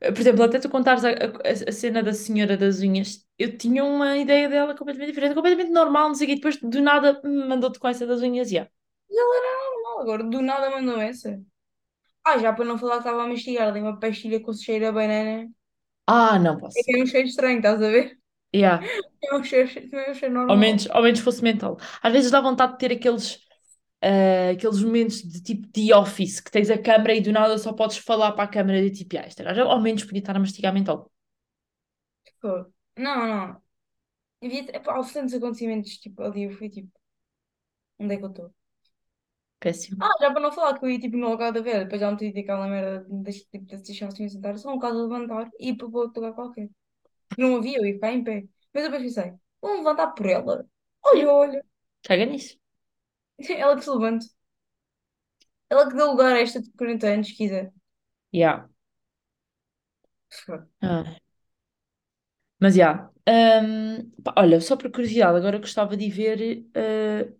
por 0.00 0.20
exemplo, 0.20 0.44
até 0.44 0.58
tu 0.60 0.68
contares 0.70 1.04
a, 1.04 1.10
a- 1.10 1.70
a 1.70 1.72
cena 1.72 2.02
da 2.02 2.12
senhora 2.14 2.56
das 2.56 2.80
unhas, 2.80 3.26
eu 3.38 3.56
tinha 3.58 3.84
uma 3.84 4.16
ideia 4.18 4.48
dela 4.48 4.76
completamente 4.76 5.10
diferente, 5.10 5.34
completamente 5.36 5.72
normal, 5.72 6.08
não 6.08 6.14
sei 6.14 6.26
o 6.26 6.28
quê, 6.28 6.34
e 6.34 6.36
depois 6.36 6.58
do 6.58 6.82
nada 6.82 7.20
hum, 7.24 7.48
mandou-te 7.48 7.78
com 7.78 7.88
essa 7.88 8.06
das 8.06 8.22
unhas, 8.22 8.50
e 8.52 8.56
yeah. 8.56 8.70
Ela 9.10 9.36
era 9.38 9.52
normal, 9.70 10.00
agora 10.02 10.24
do 10.24 10.42
nada 10.42 10.70
mandou 10.70 11.00
essa. 11.00 11.42
Ah, 12.24 12.38
já 12.38 12.52
para 12.54 12.64
não 12.66 12.78
falar 12.78 12.94
que 12.94 13.00
estava 13.00 13.24
a 13.24 13.28
mastigar 13.28 13.68
ali 13.68 13.80
uma 13.82 13.98
pastilha 14.00 14.40
com 14.42 14.52
cheiro 14.54 14.88
a 14.88 14.92
banana. 14.92 15.50
Ah, 16.06 16.38
não 16.38 16.56
É 16.78 16.80
posso. 16.80 16.84
que 16.84 16.92
é 16.96 17.02
um 17.02 17.06
cheiro 17.06 17.28
estranho, 17.28 17.58
estás 17.58 17.82
a 17.82 17.88
ver? 17.94 18.06
Yeah. 18.52 18.88
É 19.22 19.34
um 19.36 19.42
cheiro, 19.44 19.70
não 19.92 20.00
é 20.00 20.10
um 20.10 20.14
cheiro 20.14 20.34
Ao 20.46 20.56
normal. 20.56 20.64
menos, 20.64 20.88
ao 20.90 21.02
menos 21.02 21.20
fosse 21.20 21.42
mental. 21.42 21.78
Às 22.02 22.12
vezes 22.12 22.30
dá 22.30 22.40
vontade 22.40 22.72
de 22.74 22.78
ter 22.78 22.92
aqueles, 22.92 23.38
ah, 24.04 24.50
aqueles 24.52 24.82
momentos 24.82 25.22
de 25.22 25.42
tipo 25.42 25.66
de 25.72 25.92
office, 25.94 26.40
que 26.40 26.50
tens 26.50 26.70
a 26.70 26.78
câmara 26.78 27.14
e 27.14 27.20
do 27.20 27.32
nada 27.32 27.58
só 27.58 27.72
podes 27.72 27.98
falar 27.98 28.32
para 28.32 28.44
a 28.44 28.48
câmara 28.48 28.82
de 28.82 28.90
tipo, 28.90 29.16
ah, 29.18 29.26
gaja 29.44 29.62
ao 29.64 29.80
menos 29.82 30.04
podia 30.04 30.20
estar 30.20 30.36
a 30.36 30.40
mastigar 30.40 30.72
mental. 30.74 31.10
Pô, 32.40 32.66
Não, 32.96 33.26
não. 33.26 33.62
Havia, 34.42 34.62
epá, 34.76 34.96
houve 34.98 35.12
tantos 35.14 35.34
acontecimentos, 35.34 35.98
tipo, 35.98 36.22
ali 36.22 36.44
eu 36.44 36.52
fui 36.58 36.70
tipo, 36.70 36.90
onde 37.98 38.14
é 38.14 38.18
que 38.18 38.24
eu 38.24 38.28
estou? 38.30 38.54
Péssimo. 39.60 40.00
Ah, 40.00 40.08
já 40.20 40.30
para 40.32 40.40
não 40.40 40.52
falar 40.52 40.78
que 40.78 40.84
eu 40.84 40.90
ia 40.90 40.98
tipo 41.00 41.16
no 41.16 41.28
local 41.30 41.52
da 41.52 41.60
velha, 41.60 41.84
depois 41.84 42.00
já 42.00 42.10
me 42.10 42.16
tinha 42.16 42.30
aquela 42.42 42.66
merda 42.68 43.04
de 43.08 43.22
deixar 43.22 43.44
tipo, 43.50 43.64
de 43.66 43.76
deixar 43.82 44.08
assim 44.08 44.28
sentar, 44.28 44.58
só 44.58 44.72
um 44.74 44.78
caso 44.78 44.98
a 44.98 45.02
levantar 45.04 45.50
e 45.58 45.70
ir 45.70 45.76
para 45.76 45.86
outro 45.86 46.20
lugar 46.20 46.34
qualquer. 46.34 46.68
Não 47.38 47.56
havia, 47.56 47.78
eu 47.78 47.86
ia 47.86 47.94
ficar 47.94 48.12
em 48.12 48.24
pé. 48.24 48.44
Mas 48.74 48.84
depois 48.84 49.02
pensei, 49.04 49.34
vou 49.62 49.76
levantar 49.78 50.08
por 50.14 50.26
ela. 50.26 50.66
Olha, 51.04 51.30
olha, 51.32 51.66
Caga 52.02 52.24
nisso. 52.26 52.56
ela 53.50 53.76
que 53.76 53.82
se 53.84 53.90
levante. 53.90 54.26
Ela 55.70 55.88
que 55.90 55.96
dá 55.96 56.04
lugar 56.06 56.34
a 56.36 56.40
esta 56.40 56.60
de 56.62 56.70
40 56.72 57.06
anos, 57.08 57.28
se 57.28 57.34
quiser. 57.36 57.70
Yeah. 58.32 58.66
Ah. 60.82 61.16
Mas 62.60 62.74
já. 62.74 63.10
Pá, 64.22 64.34
olha, 64.38 64.60
só 64.60 64.76
por 64.76 64.90
curiosidade, 64.90 65.36
agora 65.38 65.58
gostava 65.58 65.96
de 65.96 66.10
ver 66.10 66.66
eh, 66.74 67.32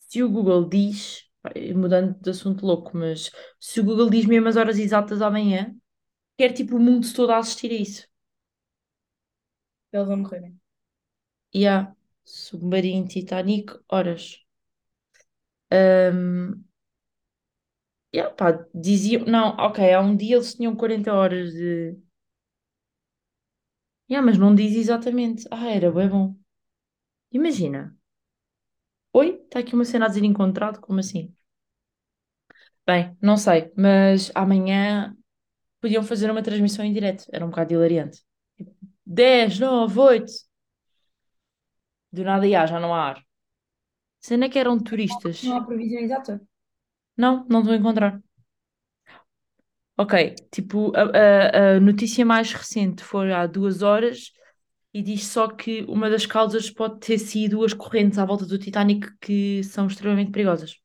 se 0.00 0.22
o 0.22 0.30
Google 0.30 0.68
diz, 0.68 1.24
pá, 1.42 1.50
mudando 1.76 2.18
de 2.20 2.30
assunto 2.30 2.66
louco, 2.66 2.96
mas 2.96 3.30
se 3.60 3.80
o 3.80 3.84
Google 3.84 4.10
diz 4.10 4.26
mesmo 4.26 4.48
as 4.48 4.56
horas 4.56 4.78
exatas 4.78 5.22
amanhã, 5.22 5.74
quer 6.38 6.52
tipo 6.52 6.76
o 6.76 6.80
mundo 6.80 7.06
todo 7.14 7.32
a 7.32 7.38
assistir 7.38 7.70
a 7.72 7.74
isso. 7.76 8.08
Eles 9.92 10.06
vão 10.08 10.16
morrer. 10.18 10.52
E 11.54 11.66
há 11.66 11.94
Submarino 12.24 13.08
Titanic, 13.08 13.72
horas. 13.88 14.41
Um, 15.72 16.64
yeah, 18.14 18.30
pá, 18.34 18.52
diziam, 18.74 19.24
não, 19.26 19.50
ok, 19.58 19.92
há 19.92 20.00
um 20.00 20.16
dia 20.16 20.36
eles 20.36 20.54
tinham 20.54 20.74
40 20.76 21.12
horas 21.12 21.52
de. 21.52 21.96
Yeah, 24.08 24.22
mas 24.24 24.38
não 24.38 24.54
diz 24.54 24.76
exatamente. 24.76 25.44
Ah, 25.50 25.68
era 25.70 25.90
bem 25.90 26.08
bom. 26.08 26.36
Imagina. 27.32 27.96
Oi, 29.14 29.28
está 29.44 29.58
aqui 29.60 29.74
uma 29.74 29.84
cena 29.86 30.04
a 30.06 30.08
dizer 30.08 30.22
encontrado, 30.24 30.78
como 30.80 31.00
assim? 31.00 31.34
Bem, 32.86 33.16
não 33.20 33.36
sei, 33.36 33.72
mas 33.76 34.30
amanhã 34.34 35.16
podiam 35.80 36.02
fazer 36.04 36.30
uma 36.30 36.42
transmissão 36.44 36.84
em 36.84 36.92
direto. 36.94 37.26
Era 37.32 37.44
um 37.46 37.50
bocado 37.50 37.74
hilariante. 37.74 38.22
Tipo, 38.56 38.74
10, 39.06 39.58
9, 39.58 39.98
8. 40.00 40.32
Do 42.12 42.22
nada, 42.24 42.48
já, 42.48 42.64
já 42.66 42.80
não 42.80 42.94
há 42.94 43.08
ar. 43.10 43.24
Cena 44.22 44.48
que 44.48 44.58
eram 44.58 44.78
Não 44.78 44.82
turistas. 44.82 45.38
há 45.56 45.64
previsão 45.64 46.00
exata. 46.00 46.40
Não, 47.16 47.46
não 47.48 47.60
estou 47.60 47.72
a 47.74 47.76
encontrar. 47.78 48.22
Ok, 49.96 50.14
tipo, 50.50 50.92
a, 50.96 51.02
a- 51.02 51.76
a 51.76 51.80
notícia 51.80 52.24
mais 52.24 52.52
recente 52.52 53.04
foi 53.04 53.32
há 53.32 53.46
duas 53.46 53.82
horas 53.82 54.32
e 54.94 55.02
diz 55.02 55.26
só 55.26 55.48
que 55.48 55.82
uma 55.88 56.10
das 56.10 56.26
causas 56.26 56.70
pode 56.70 57.00
ter 57.00 57.18
sido 57.18 57.64
as 57.64 57.74
correntes 57.74 58.18
à 58.18 58.24
volta 58.24 58.46
do 58.46 58.58
Titanic 58.58 59.08
que 59.20 59.62
são 59.64 59.86
extremamente 59.86 60.30
perigosas. 60.32 60.76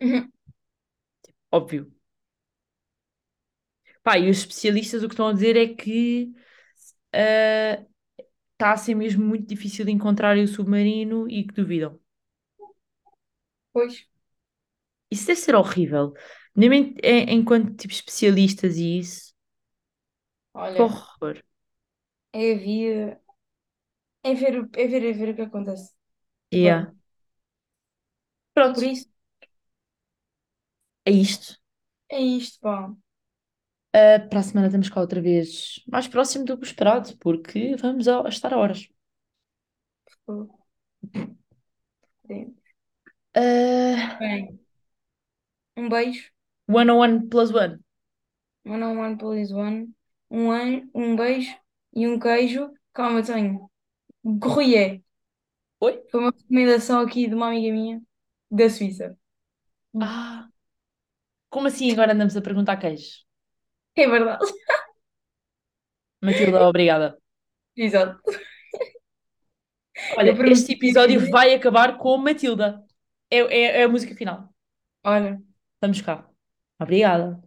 Uhum. 0.00 0.32
Óbvio. 1.50 1.90
Pá, 4.02 4.18
e 4.18 4.30
os 4.30 4.38
especialistas 4.38 5.02
o 5.02 5.08
que 5.08 5.14
estão 5.14 5.28
a 5.28 5.32
dizer 5.32 5.56
é 5.56 5.66
que 5.74 6.32
ah, 7.14 7.84
está 8.52 8.72
a 8.72 8.78
ser 8.78 8.94
mesmo 8.94 9.24
muito 9.26 9.46
difícil 9.48 9.84
de 9.86 9.92
encontrar 9.92 10.36
o 10.38 10.48
submarino 10.48 11.28
e 11.30 11.44
que 11.46 11.54
duvidam. 11.54 12.00
Pois, 13.74 13.94
Isso 15.10 15.26
deve 15.26 15.40
ser 15.40 15.54
horrível. 15.54 16.12
Nem 16.54 16.72
em- 16.72 16.94
em- 17.02 17.34
enquanto 17.38 17.74
tipo 17.76 17.92
especialistas 17.94 18.76
e 18.76 18.98
isso. 18.98 19.32
Que 20.72 20.82
olha, 20.82 20.84
horror. 20.84 21.42
é 22.32 22.52
a 22.52 22.58
vida. 22.58 23.20
É 24.22 24.32
ver, 24.42 24.54
o- 24.60 24.68
é 24.82 24.84
ver, 24.92 25.02
é 25.10 25.12
ver 25.18 25.28
o 25.30 25.36
que 25.36 25.42
acontece. 25.48 25.88
Yeah. 26.50 26.86
olha, 26.86 26.94
por 28.72 28.82
Pronto, 28.82 28.84
isso, 28.84 29.08
é 31.04 31.10
isto. 31.12 31.54
é 32.08 32.20
isto, 32.20 32.60
pá. 32.60 32.94
Uh, 33.96 34.28
para 34.28 34.40
a 34.40 34.42
semana 34.42 34.66
estamos 34.66 34.88
cá 34.88 35.00
outra 35.00 35.20
vez 35.22 35.80
mais 35.86 36.08
próximo 36.08 36.44
do 36.44 36.56
que 36.56 36.64
o 36.64 36.66
esperado, 36.66 37.16
porque 37.18 37.76
vamos 37.76 38.08
a, 38.08 38.26
a 38.26 38.28
estar 38.28 38.52
a 38.52 38.58
horas. 38.58 38.88
Pô, 40.26 40.48
sim. 42.26 42.54
Bem, 43.34 44.58
um 45.76 45.88
beijo. 45.88 46.30
one 46.66 46.90
on 46.90 46.98
one 46.98 47.28
plus 47.28 47.52
one. 47.52 47.80
One 48.64 48.82
on 48.82 48.96
one, 48.96 49.18
please 49.18 49.52
one. 49.52 49.94
Um, 50.30 50.50
an, 50.50 50.90
um 50.94 51.16
beijo 51.16 51.54
e 51.94 52.06
um 52.06 52.18
queijo. 52.18 52.70
Calma, 52.92 53.22
tenho. 53.22 53.70
Gruyère. 54.24 55.02
Oi? 55.80 56.02
Foi 56.10 56.20
uma 56.20 56.30
recomendação 56.30 57.00
aqui 57.00 57.28
de 57.28 57.34
uma 57.34 57.48
amiga 57.48 57.72
minha 57.72 58.00
da 58.50 58.70
Suíça. 58.70 59.18
Ah, 60.00 60.48
como 61.50 61.68
assim 61.68 61.92
agora 61.92 62.12
andamos 62.12 62.36
a 62.36 62.42
perguntar 62.42 62.76
queijo? 62.76 63.24
É 63.96 64.08
verdade. 64.08 64.44
Matilda, 66.22 66.66
obrigada. 66.66 67.18
Exato. 67.76 68.20
Eu 68.26 70.16
Olha, 70.16 70.52
este 70.52 70.72
episódio 70.72 71.30
vai 71.30 71.54
acabar 71.54 71.98
com 71.98 72.16
Matilda. 72.16 72.82
É, 73.30 73.38
é, 73.38 73.80
é 73.80 73.84
a 73.84 73.88
música 73.88 74.14
final. 74.14 74.48
Olha, 75.04 75.40
Estamos 75.84 76.00
cá. 76.00 76.24
Obrigada. 76.80 77.38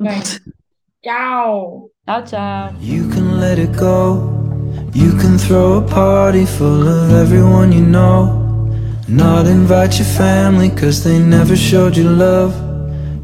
bem. 0.00 0.18
Tchau. 1.04 1.90
Tchau, 2.06 2.22
tchau. 2.24 2.74
You 2.80 3.08
can 3.10 3.38
let 3.38 3.58
it 3.58 3.76
go. 3.76 4.32
You 4.94 5.12
can 5.18 5.36
throw 5.36 5.78
a 5.78 5.82
party 5.82 6.46
full 6.46 6.88
of 6.88 7.12
everyone 7.12 7.72
you 7.72 7.84
know. 7.84 8.40
Not 9.08 9.46
invite 9.46 9.98
your 9.98 10.08
family 10.08 10.70
cause 10.70 11.04
they 11.04 11.18
never 11.18 11.54
showed 11.54 11.98
you 11.98 12.08
love. 12.08 12.54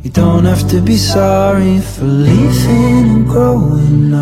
You 0.02 0.10
don't 0.10 0.44
have 0.44 0.68
to 0.68 0.82
be 0.82 0.96
sorry 0.96 1.80
for 1.80 2.04
leaving 2.04 3.08
and 3.10 3.26
growing. 3.26 4.12